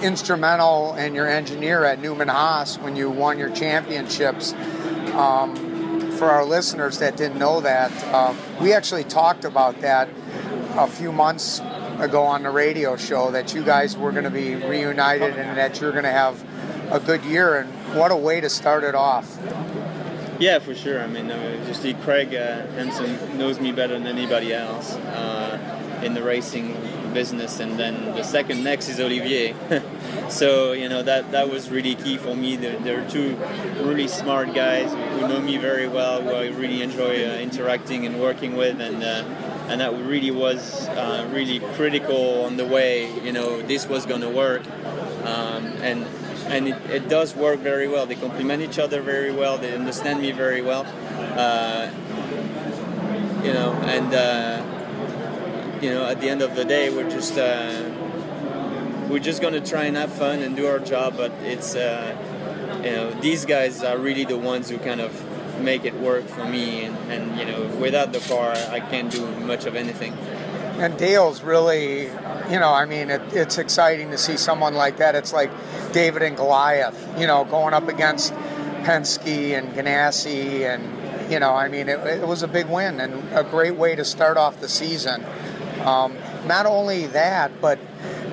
instrumental 0.00 0.94
in 0.94 1.14
your 1.14 1.28
engineer 1.28 1.84
at 1.84 2.00
Newman 2.00 2.28
Haas 2.28 2.78
when 2.78 2.96
you 2.96 3.10
won 3.10 3.38
your 3.38 3.50
championships. 3.50 4.54
Um, 5.12 5.69
for 6.20 6.30
our 6.30 6.44
listeners 6.44 6.98
that 6.98 7.16
didn't 7.16 7.38
know 7.38 7.62
that, 7.62 7.90
uh, 8.12 8.34
we 8.60 8.74
actually 8.74 9.04
talked 9.04 9.46
about 9.46 9.80
that 9.80 10.06
a 10.76 10.86
few 10.86 11.10
months 11.10 11.60
ago 11.98 12.24
on 12.24 12.42
the 12.42 12.50
radio 12.50 12.94
show 12.94 13.30
that 13.30 13.54
you 13.54 13.64
guys 13.64 13.96
were 13.96 14.12
going 14.12 14.24
to 14.24 14.30
be 14.30 14.54
reunited 14.54 15.38
and 15.38 15.56
that 15.56 15.80
you're 15.80 15.92
going 15.92 16.04
to 16.04 16.10
have 16.10 16.44
a 16.92 17.00
good 17.00 17.24
year. 17.24 17.60
And 17.60 17.72
what 17.96 18.12
a 18.12 18.16
way 18.16 18.38
to 18.38 18.50
start 18.50 18.84
it 18.84 18.94
off! 18.94 19.38
Yeah, 20.38 20.58
for 20.58 20.74
sure. 20.74 21.00
I 21.00 21.06
mean, 21.06 21.30
uh, 21.30 21.64
just 21.64 21.80
see 21.80 21.94
Craig 21.94 22.34
uh, 22.34 22.66
Hampson 22.72 23.38
knows 23.38 23.58
me 23.58 23.72
better 23.72 23.94
than 23.94 24.06
anybody 24.06 24.52
else 24.52 24.96
uh, 24.96 26.00
in 26.04 26.12
the 26.12 26.22
racing 26.22 26.76
business, 27.12 27.60
and 27.60 27.78
then 27.78 28.14
the 28.14 28.22
second 28.22 28.64
next 28.64 28.88
is 28.88 29.00
Olivier. 29.00 29.54
so 30.28 30.72
you 30.72 30.88
know 30.88 31.02
that 31.02 31.30
that 31.32 31.48
was 31.50 31.70
really 31.70 31.94
key 31.94 32.16
for 32.16 32.34
me. 32.34 32.56
They're, 32.56 33.00
two 33.10 33.36
really 33.82 34.06
smart 34.06 34.54
guys 34.54 34.92
who 34.92 35.26
know 35.26 35.40
me 35.40 35.56
very 35.56 35.88
well, 35.88 36.22
who 36.22 36.30
I 36.30 36.48
really 36.48 36.82
enjoy 36.82 37.26
uh, 37.26 37.38
interacting 37.38 38.06
and 38.06 38.20
working 38.20 38.56
with, 38.56 38.80
and 38.80 39.02
uh, 39.02 39.24
and 39.68 39.80
that 39.80 39.92
really 39.94 40.30
was 40.30 40.86
uh, 40.88 41.28
really 41.32 41.60
critical 41.74 42.44
on 42.44 42.56
the 42.56 42.66
way. 42.66 43.12
You 43.20 43.32
know, 43.32 43.62
this 43.62 43.86
was 43.88 44.06
going 44.06 44.20
to 44.20 44.28
work, 44.30 44.62
um, 45.24 45.66
and 45.82 46.06
and 46.46 46.68
it, 46.68 46.90
it 46.90 47.08
does 47.08 47.34
work 47.34 47.60
very 47.60 47.88
well. 47.88 48.06
They 48.06 48.16
complement 48.16 48.62
each 48.62 48.78
other 48.78 49.00
very 49.00 49.32
well. 49.32 49.58
They 49.58 49.74
understand 49.74 50.20
me 50.20 50.32
very 50.32 50.62
well. 50.62 50.84
Uh, 51.36 51.90
you 53.44 53.52
know, 53.54 53.72
and 53.84 54.14
uh, 54.14 54.79
you 55.80 55.90
know, 55.90 56.06
at 56.06 56.20
the 56.20 56.28
end 56.28 56.42
of 56.42 56.54
the 56.54 56.64
day, 56.64 56.90
we're 56.90 57.08
just 57.08 57.38
uh, 57.38 57.90
we're 59.08 59.18
just 59.18 59.40
gonna 59.42 59.60
try 59.60 59.84
and 59.84 59.96
have 59.96 60.12
fun 60.12 60.40
and 60.40 60.56
do 60.56 60.66
our 60.66 60.78
job. 60.78 61.16
But 61.16 61.32
it's 61.42 61.74
uh, 61.74 62.16
you 62.84 62.90
know, 62.90 63.10
these 63.20 63.44
guys 63.44 63.82
are 63.82 63.98
really 63.98 64.24
the 64.24 64.36
ones 64.36 64.70
who 64.70 64.78
kind 64.78 65.00
of 65.00 65.12
make 65.60 65.84
it 65.84 65.94
work 65.94 66.26
for 66.26 66.44
me. 66.44 66.84
And, 66.84 66.96
and 67.10 67.38
you 67.38 67.46
know, 67.46 67.66
without 67.76 68.12
the 68.12 68.20
car, 68.20 68.52
I 68.70 68.80
can't 68.80 69.10
do 69.10 69.26
much 69.40 69.66
of 69.66 69.76
anything. 69.76 70.12
And 70.78 70.96
Dale's 70.96 71.42
really, 71.42 72.04
you 72.04 72.58
know, 72.58 72.72
I 72.72 72.86
mean, 72.86 73.10
it, 73.10 73.20
it's 73.32 73.58
exciting 73.58 74.10
to 74.12 74.18
see 74.18 74.38
someone 74.38 74.74
like 74.74 74.96
that. 74.96 75.14
It's 75.14 75.32
like 75.32 75.50
David 75.92 76.22
and 76.22 76.36
Goliath, 76.36 77.20
you 77.20 77.26
know, 77.26 77.44
going 77.44 77.74
up 77.74 77.88
against 77.88 78.32
Penske 78.82 79.58
and 79.58 79.74
Ganassi, 79.74 80.62
and 80.62 81.30
you 81.30 81.38
know, 81.38 81.54
I 81.54 81.68
mean, 81.68 81.88
it, 81.88 82.00
it 82.06 82.26
was 82.26 82.42
a 82.42 82.48
big 82.48 82.66
win 82.66 82.98
and 82.98 83.12
a 83.34 83.44
great 83.44 83.76
way 83.76 83.94
to 83.94 84.04
start 84.04 84.36
off 84.36 84.60
the 84.60 84.68
season. 84.68 85.24
Um, 85.86 86.16
not 86.46 86.66
only 86.66 87.06
that, 87.08 87.60
but 87.60 87.78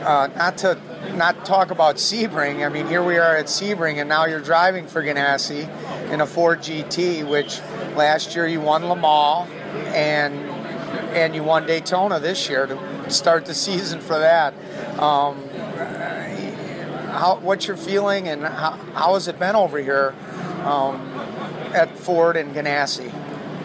uh, 0.02 0.28
not 0.36 0.58
to 0.60 0.80
not 1.16 1.46
talk 1.46 1.72
about 1.72 1.96
Sebring. 1.96 2.66
I 2.66 2.70
mean, 2.70 2.88
here 2.88 3.04
we 3.04 3.18
are 3.18 3.36
at 3.38 3.46
Sebring, 3.46 4.00
and 4.00 4.10
now 4.10 4.26
you're 4.26 4.42
driving 4.42 4.88
for 4.88 5.04
Ganassi 5.04 5.68
in 6.12 6.22
a 6.22 6.26
Ford 6.26 6.60
GT, 6.60 7.28
which 7.28 7.60
last 7.96 8.36
year 8.36 8.48
you 8.48 8.62
won 8.62 8.86
Le 8.86 8.96
Mans, 8.96 9.50
and 9.94 10.36
and 11.16 11.34
you 11.34 11.44
won 11.44 11.66
Daytona 11.66 12.20
this 12.20 12.50
year 12.50 12.68
to 12.68 13.10
start 13.10 13.46
the 13.46 13.54
season 13.68 14.00
for 14.00 14.20
that. 14.20 14.54
Um, 15.00 15.48
how, 17.10 17.40
what's 17.42 17.68
your 17.68 17.78
feeling, 17.78 18.28
and 18.28 18.44
how, 18.44 18.72
how 18.94 19.14
has 19.16 19.28
it 19.28 19.40
been 19.40 19.56
over 19.56 19.80
here 19.80 20.14
um, 20.64 21.02
at 21.74 21.98
Ford 21.98 22.38
and 22.38 22.54
Ganassi? 22.54 23.12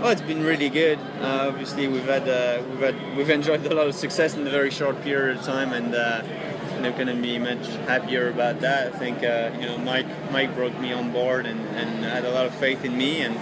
Well, 0.03 0.11
it's 0.11 0.21
been 0.21 0.43
really 0.43 0.69
good. 0.69 0.99
Uh, 1.21 1.47
obviously, 1.49 1.87
we've 1.87 2.07
had 2.07 2.29
uh, 2.29 2.61
we've 2.71 2.81
had 2.81 3.17
we've 3.17 3.31
enjoyed 3.31 3.65
a 3.65 3.73
lot 3.73 3.87
of 3.87 3.95
success 3.95 4.35
in 4.35 4.45
a 4.45 4.51
very 4.51 4.73
short 4.73 5.01
period 5.03 5.37
of 5.37 5.45
time, 5.45 5.73
and 5.73 5.95
uh, 5.95 6.25
you 6.75 6.81
know, 6.81 6.93
couldn't 6.93 7.23
be 7.23 7.39
much 7.39 7.65
happier 7.87 8.29
about 8.29 8.59
that. 8.63 8.93
I 8.93 8.99
think 8.99 9.19
uh, 9.19 9.53
you 9.61 9.67
know 9.67 9.79
Mike 9.79 10.09
Mike 10.33 10.57
brought 10.57 10.77
me 10.81 10.93
on 10.93 11.13
board 11.13 11.47
and, 11.47 11.61
and 11.77 12.05
had 12.05 12.25
a 12.25 12.33
lot 12.33 12.47
of 12.47 12.55
faith 12.57 12.85
in 12.85 12.99
me, 12.99 13.21
and 13.21 13.37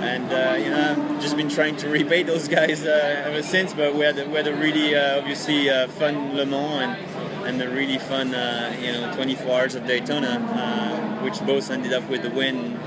and 0.00 0.32
uh, 0.32 0.56
you 0.56 0.70
know 0.70 0.96
I've 1.10 1.20
just 1.20 1.36
been 1.36 1.50
trying 1.50 1.76
to 1.76 1.88
repay 1.98 2.22
those 2.22 2.48
guys 2.48 2.86
uh, 2.86 3.24
ever 3.26 3.42
since. 3.42 3.74
But 3.74 3.94
we 3.94 4.00
had 4.00 4.16
we 4.16 4.36
had 4.36 4.46
a 4.46 4.54
really 4.54 4.94
uh, 4.94 5.18
obviously 5.18 5.68
uh, 5.68 5.88
fun 5.88 6.34
Le 6.34 6.46
Mans 6.46 6.84
and 6.84 7.22
and 7.44 7.60
a 7.60 7.68
really 7.68 7.98
fun 7.98 8.34
uh, 8.34 8.74
you 8.80 8.92
know 8.92 9.12
24 9.14 9.60
hours 9.60 9.74
of 9.74 9.86
Daytona, 9.86 10.40
uh, 10.40 11.22
which 11.22 11.38
both 11.40 11.70
ended 11.70 11.92
up 11.92 12.08
with 12.08 12.22
the 12.22 12.30
win 12.30 12.78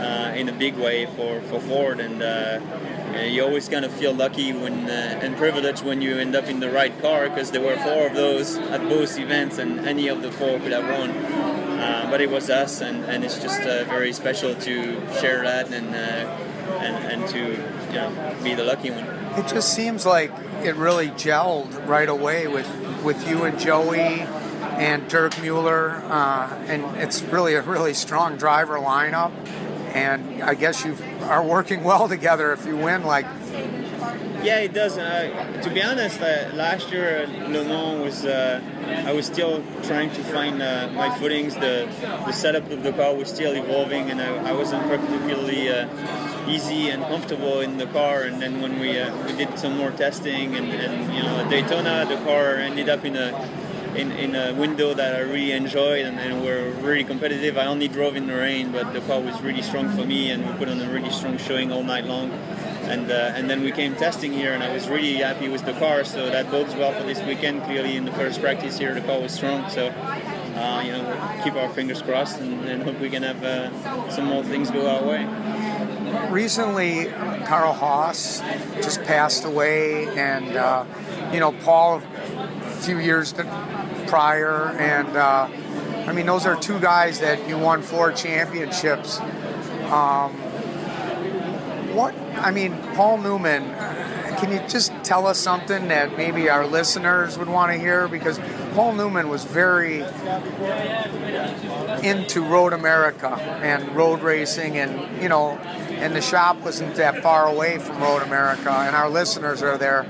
uh, 0.00 0.32
in 0.34 0.48
a 0.48 0.52
big 0.52 0.76
way 0.76 1.06
for, 1.06 1.40
for 1.42 1.60
Ford. 1.60 2.00
And 2.00 2.22
uh, 2.22 2.60
you 3.22 3.44
always 3.44 3.68
kind 3.68 3.84
of 3.84 3.92
feel 3.92 4.14
lucky 4.14 4.52
when 4.52 4.88
uh, 4.88 5.20
and 5.22 5.36
privileged 5.36 5.84
when 5.84 6.00
you 6.00 6.18
end 6.18 6.34
up 6.34 6.46
in 6.46 6.60
the 6.60 6.70
right 6.70 6.96
car 7.02 7.28
because 7.28 7.50
there 7.50 7.62
were 7.62 7.76
four 7.76 8.06
of 8.06 8.14
those 8.14 8.56
at 8.56 8.80
both 8.88 9.18
events, 9.18 9.58
and 9.58 9.80
any 9.80 10.08
of 10.08 10.22
the 10.22 10.32
four 10.32 10.58
could 10.60 10.72
have 10.72 10.84
won. 10.84 11.10
Uh, 11.10 12.08
but 12.10 12.20
it 12.20 12.30
was 12.30 12.50
us, 12.50 12.80
and, 12.80 13.04
and 13.04 13.24
it's 13.24 13.38
just 13.38 13.60
uh, 13.62 13.84
very 13.84 14.12
special 14.12 14.54
to 14.54 15.00
share 15.20 15.42
that 15.42 15.72
and, 15.72 15.94
and 15.94 17.22
and 17.22 17.28
to 17.28 17.38
you 17.38 17.94
know 17.94 18.36
be 18.42 18.54
the 18.54 18.64
lucky 18.64 18.90
one. 18.90 19.04
It 19.38 19.46
just 19.48 19.74
seems 19.74 20.04
like 20.04 20.32
it 20.62 20.74
really 20.76 21.08
gelled 21.10 21.86
right 21.86 22.08
away 22.08 22.48
with, 22.48 22.68
with 23.02 23.28
you 23.28 23.44
and 23.44 23.58
Joey 23.58 24.00
and 24.00 25.08
Dirk 25.08 25.40
Mueller, 25.40 26.02
uh, 26.06 26.48
and 26.66 26.84
it's 26.96 27.22
really 27.22 27.54
a 27.54 27.62
really 27.62 27.94
strong 27.94 28.36
driver 28.36 28.78
lineup. 28.78 29.32
And 29.94 30.42
I 30.42 30.54
guess 30.54 30.84
you 30.84 30.96
are 31.22 31.44
working 31.44 31.82
well 31.84 32.08
together 32.08 32.52
if 32.52 32.64
you 32.64 32.76
win 32.76 33.02
like 33.04 33.26
Yeah, 34.42 34.60
it 34.60 34.72
does. 34.72 34.96
Uh, 34.96 35.60
to 35.62 35.70
be 35.70 35.82
honest, 35.82 36.20
uh, 36.20 36.50
last 36.54 36.90
year 36.90 37.26
uh, 37.26 37.48
Le 37.48 37.64
Mans 37.64 38.00
was 38.02 38.24
uh, 38.24 38.60
I 39.06 39.12
was 39.12 39.26
still 39.26 39.62
trying 39.82 40.10
to 40.12 40.22
find 40.24 40.62
uh, 40.62 40.88
my 40.94 41.10
footings. 41.18 41.54
The 41.54 41.88
the 42.24 42.32
setup 42.32 42.70
of 42.70 42.82
the 42.82 42.92
car 42.92 43.14
was 43.14 43.28
still 43.28 43.52
evolving, 43.52 44.10
and 44.10 44.20
I, 44.20 44.50
I 44.50 44.52
wasn't 44.52 44.82
particularly 44.88 45.68
uh, 45.68 45.86
easy 46.48 46.88
and 46.88 47.02
comfortable 47.02 47.60
in 47.60 47.76
the 47.76 47.86
car. 47.86 48.22
And 48.22 48.40
then 48.40 48.62
when 48.62 48.78
we 48.80 48.92
we 49.26 49.32
did 49.36 49.58
some 49.58 49.76
more 49.76 49.90
testing, 49.90 50.56
and, 50.56 50.72
and 50.72 51.12
you 51.14 51.22
know 51.22 51.40
at 51.40 51.50
Daytona, 51.50 52.06
the 52.08 52.16
car 52.24 52.56
ended 52.56 52.88
up 52.88 53.04
in 53.04 53.16
a 53.16 53.32
in, 53.96 54.12
in 54.12 54.34
a 54.34 54.54
window 54.54 54.94
that 54.94 55.14
I 55.14 55.20
really 55.20 55.52
enjoyed 55.52 56.04
and, 56.04 56.18
and 56.18 56.42
were 56.42 56.70
really 56.80 57.04
competitive. 57.04 57.58
I 57.58 57.66
only 57.66 57.88
drove 57.88 58.16
in 58.16 58.26
the 58.26 58.34
rain, 58.36 58.72
but 58.72 58.92
the 58.92 59.00
car 59.02 59.20
was 59.20 59.40
really 59.42 59.62
strong 59.62 59.88
for 59.90 60.04
me, 60.04 60.30
and 60.30 60.46
we 60.46 60.52
put 60.54 60.68
on 60.68 60.80
a 60.80 60.90
really 60.90 61.10
strong 61.10 61.38
showing 61.38 61.72
all 61.72 61.82
night 61.82 62.04
long. 62.04 62.30
And 62.90 63.10
uh, 63.10 63.34
and 63.36 63.48
then 63.48 63.62
we 63.62 63.70
came 63.70 63.94
testing 63.94 64.32
here, 64.32 64.52
and 64.52 64.62
I 64.62 64.72
was 64.72 64.88
really 64.88 65.14
happy 65.14 65.48
with 65.48 65.64
the 65.64 65.74
car. 65.74 66.02
So 66.02 66.28
that 66.30 66.50
bodes 66.50 66.74
well 66.74 66.92
for 66.92 67.04
this 67.04 67.22
weekend. 67.22 67.62
Clearly, 67.64 67.96
in 67.96 68.04
the 68.04 68.12
first 68.12 68.40
practice 68.40 68.78
here, 68.78 68.94
the 68.94 69.00
car 69.02 69.20
was 69.20 69.32
strong. 69.32 69.68
So 69.70 69.92
uh, 70.54 70.82
you 70.84 70.92
know, 70.92 71.40
keep 71.44 71.54
our 71.54 71.68
fingers 71.68 72.02
crossed 72.02 72.40
and, 72.40 72.64
and 72.68 72.82
hope 72.82 72.98
we 73.00 73.08
can 73.08 73.22
have 73.22 73.42
uh, 73.42 74.10
some 74.10 74.26
more 74.26 74.42
things 74.42 74.70
go 74.70 74.88
our 74.88 75.02
way. 75.02 75.24
Recently, 76.30 77.06
Carl 77.46 77.72
Haas 77.72 78.40
just 78.76 79.02
passed 79.04 79.44
away, 79.44 80.06
and 80.18 80.56
uh, 80.56 80.84
you 81.32 81.40
know 81.40 81.52
Paul 81.52 82.02
few 82.80 82.98
years 82.98 83.32
prior, 84.06 84.68
and 84.78 85.16
uh, 85.16 85.48
I 86.06 86.12
mean 86.12 86.26
those 86.26 86.46
are 86.46 86.56
two 86.56 86.80
guys 86.80 87.20
that 87.20 87.48
you 87.48 87.58
won 87.58 87.82
four 87.82 88.12
championships. 88.12 89.20
Um, 89.90 90.32
what 91.94 92.14
I 92.36 92.50
mean, 92.50 92.76
Paul 92.94 93.18
Newman. 93.18 93.76
Can 94.38 94.52
you 94.52 94.68
just 94.68 94.90
tell 95.04 95.26
us 95.26 95.38
something 95.38 95.88
that 95.88 96.16
maybe 96.16 96.48
our 96.48 96.66
listeners 96.66 97.36
would 97.36 97.48
want 97.48 97.72
to 97.72 97.78
hear? 97.78 98.08
Because 98.08 98.40
Paul 98.72 98.94
Newman 98.94 99.28
was 99.28 99.44
very 99.44 100.00
into 102.02 102.42
Road 102.42 102.72
America 102.72 103.28
and 103.28 103.94
road 103.94 104.22
racing, 104.22 104.78
and 104.78 105.22
you 105.22 105.28
know, 105.28 105.58
and 105.58 106.14
the 106.14 106.22
shop 106.22 106.56
wasn't 106.60 106.94
that 106.94 107.22
far 107.22 107.46
away 107.48 107.78
from 107.78 108.00
Road 108.00 108.22
America, 108.22 108.70
and 108.70 108.96
our 108.96 109.10
listeners 109.10 109.62
are 109.62 109.76
there. 109.76 110.06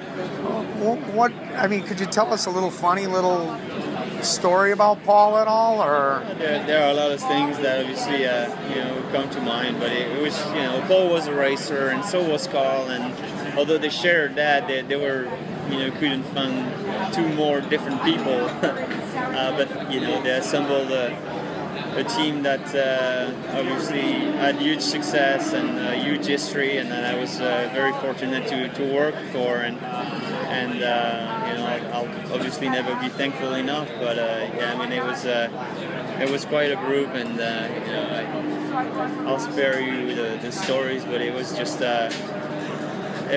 What 0.80 1.32
I 1.56 1.66
mean, 1.66 1.82
could 1.82 2.00
you 2.00 2.06
tell 2.06 2.32
us 2.32 2.46
a 2.46 2.50
little 2.50 2.70
funny 2.70 3.06
little 3.06 3.54
story 4.22 4.72
about 4.72 5.04
Paul 5.04 5.36
at 5.36 5.46
all, 5.46 5.82
or? 5.82 6.24
There, 6.38 6.66
there 6.66 6.86
are 6.86 6.90
a 6.90 6.94
lot 6.94 7.10
of 7.10 7.20
things 7.20 7.58
that 7.58 7.80
obviously 7.80 8.26
uh, 8.26 8.48
you 8.70 8.76
know 8.76 9.02
come 9.12 9.28
to 9.28 9.40
mind, 9.42 9.78
but 9.78 9.92
it, 9.92 10.10
it, 10.10 10.22
was 10.22 10.38
you 10.46 10.62
know 10.62 10.82
Paul 10.88 11.10
was 11.10 11.26
a 11.26 11.34
racer, 11.34 11.88
and 11.88 12.02
so 12.02 12.26
was 12.26 12.46
Carl, 12.46 12.88
and 12.88 13.58
although 13.58 13.76
they 13.76 13.90
shared 13.90 14.36
that, 14.36 14.68
they, 14.68 14.80
they 14.80 14.96
were 14.96 15.30
you 15.70 15.78
know 15.78 15.90
couldn't 15.98 16.24
find 16.24 17.12
two 17.12 17.28
more 17.34 17.60
different 17.60 18.02
people, 18.02 18.32
uh, 18.32 19.56
but 19.56 19.92
you 19.92 20.00
know 20.00 20.22
they 20.22 20.30
assembled 20.30 20.90
a 21.96 22.04
team 22.04 22.42
that 22.42 22.74
uh, 22.74 23.58
obviously 23.58 24.02
had 24.02 24.56
huge 24.56 24.80
success 24.80 25.52
and 25.52 25.78
a 25.78 25.96
huge 25.96 26.26
history, 26.26 26.78
and 26.78 26.90
that 26.90 27.14
I 27.14 27.18
was 27.18 27.40
uh, 27.40 27.68
very 27.72 27.92
fortunate 27.94 28.48
to, 28.48 28.68
to 28.68 28.94
work 28.94 29.14
for 29.32 29.56
and 29.56 29.78
and 30.50 30.82
uh, 30.82 31.46
you 31.48 31.54
know 31.54 31.66
I'll 31.92 32.34
obviously 32.34 32.68
never 32.68 32.94
be 32.96 33.08
thankful 33.08 33.54
enough. 33.54 33.88
But 34.00 34.18
uh, 34.18 34.50
yeah, 34.56 34.74
I 34.74 34.78
mean 34.78 34.92
it 34.92 35.04
was 35.04 35.24
uh, 35.24 35.48
it 36.20 36.30
was 36.30 36.44
quite 36.44 36.72
a 36.72 36.76
group, 36.76 37.08
and 37.14 37.30
you 37.30 37.92
know 37.92 38.08
I, 38.72 39.30
will 39.30 39.38
spare 39.38 39.80
you 39.80 40.14
the, 40.14 40.38
the, 40.40 40.52
stories, 40.52 41.04
but 41.04 41.20
it 41.20 41.34
was 41.34 41.56
just 41.56 41.80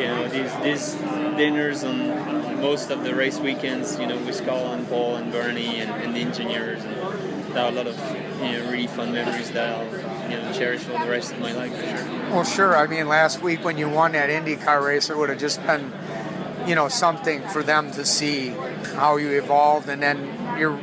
you 0.00 0.06
know 0.06 0.28
these 0.28 0.54
these 0.62 0.94
dinners 1.36 1.84
on 1.84 2.60
most 2.60 2.90
of 2.90 3.04
the 3.04 3.14
race 3.14 3.38
weekends, 3.38 3.98
you 3.98 4.06
know 4.06 4.18
with 4.18 4.44
Carl 4.44 4.72
and 4.72 4.86
Paul 4.88 5.16
and 5.16 5.32
Bernie 5.32 5.80
and, 5.80 5.90
and 5.90 6.14
the 6.14 6.20
engineers. 6.20 6.84
And, 6.84 6.99
there 7.52 7.64
are 7.64 7.68
a 7.70 7.74
lot 7.74 7.86
of 7.86 7.98
you 8.42 8.52
know 8.52 8.70
really 8.70 8.86
fun 8.86 9.12
memories 9.12 9.50
that 9.52 9.76
I'll 9.76 10.30
you 10.30 10.36
know 10.36 10.52
cherish 10.52 10.80
for 10.82 10.92
the 10.92 11.10
rest 11.10 11.32
of 11.32 11.40
my 11.40 11.52
life 11.52 11.74
for 11.74 11.86
sure. 11.86 12.06
Well, 12.30 12.44
sure. 12.44 12.76
I 12.76 12.86
mean, 12.86 13.08
last 13.08 13.42
week 13.42 13.64
when 13.64 13.76
you 13.76 13.88
won 13.88 14.12
that 14.12 14.30
IndyCar 14.30 14.84
race, 14.84 15.10
it 15.10 15.16
would 15.16 15.28
have 15.28 15.38
just 15.38 15.64
been 15.66 15.92
you 16.66 16.74
know 16.74 16.88
something 16.88 17.46
for 17.48 17.62
them 17.62 17.90
to 17.92 18.04
see 18.04 18.50
how 18.94 19.16
you 19.16 19.30
evolved, 19.30 19.88
and 19.88 20.02
then 20.02 20.58
you're 20.58 20.78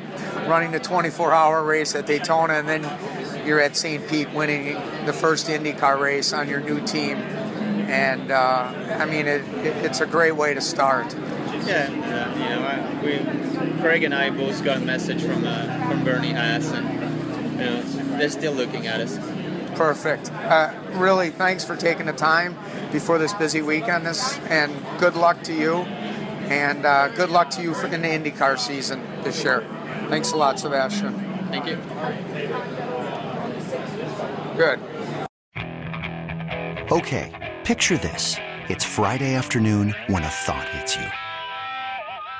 running 0.47 0.71
the 0.71 0.79
24-hour 0.79 1.63
race 1.63 1.93
at 1.95 2.05
Daytona, 2.05 2.53
and 2.53 2.67
then 2.67 3.45
you're 3.45 3.59
at 3.59 3.75
St. 3.75 4.07
Pete 4.07 4.31
winning 4.33 4.73
the 5.05 5.13
first 5.13 5.47
IndyCar 5.47 5.99
race 5.99 6.33
on 6.33 6.47
your 6.47 6.59
new 6.59 6.85
team. 6.85 7.17
And 7.87 8.31
uh, 8.31 8.73
I 8.99 9.05
mean, 9.05 9.27
it, 9.27 9.41
it, 9.65 9.85
it's 9.85 10.01
a 10.01 10.05
great 10.05 10.35
way 10.35 10.53
to 10.53 10.61
start. 10.61 11.15
Yeah, 11.65 11.89
uh, 11.89 12.33
you 12.37 12.49
know, 12.49 12.61
I, 12.63 12.75
we, 13.03 13.81
Craig 13.81 14.03
and 14.03 14.13
I 14.13 14.29
both 14.29 14.63
got 14.63 14.77
a 14.77 14.81
message 14.81 15.21
from 15.21 15.45
uh, 15.45 15.89
from 15.89 16.03
Berni 16.03 16.31
Haas, 16.31 16.71
and 16.71 16.87
you 17.53 17.65
know, 17.65 17.81
they're 18.17 18.29
still 18.29 18.53
looking 18.53 18.87
at 18.87 19.01
us. 19.01 19.17
Perfect. 19.77 20.31
Uh, 20.31 20.73
really, 20.93 21.29
thanks 21.29 21.63
for 21.63 21.75
taking 21.75 22.05
the 22.05 22.13
time 22.13 22.57
before 22.91 23.17
this 23.17 23.33
busy 23.33 23.61
weekend. 23.61 24.05
This 24.05 24.37
and 24.49 24.73
good 24.99 25.15
luck 25.15 25.43
to 25.43 25.53
you, 25.53 25.75
and 26.49 26.85
uh, 26.85 27.09
good 27.09 27.29
luck 27.29 27.49
to 27.51 27.61
you 27.61 27.73
for, 27.73 27.87
in 27.87 28.01
the 28.01 28.07
IndyCar 28.07 28.57
season 28.57 29.01
this 29.23 29.43
year. 29.43 29.65
Thanks 30.09 30.31
a 30.31 30.37
lot, 30.37 30.59
Sebastian. 30.59 31.13
Thank 31.49 31.65
you. 31.67 31.77
Good. 34.55 34.79
Okay, 36.91 37.55
picture 37.63 37.97
this: 37.97 38.35
it's 38.69 38.83
Friday 38.83 39.35
afternoon 39.35 39.93
when 40.07 40.23
a 40.23 40.29
thought 40.29 40.67
hits 40.69 40.95
you. 40.95 41.26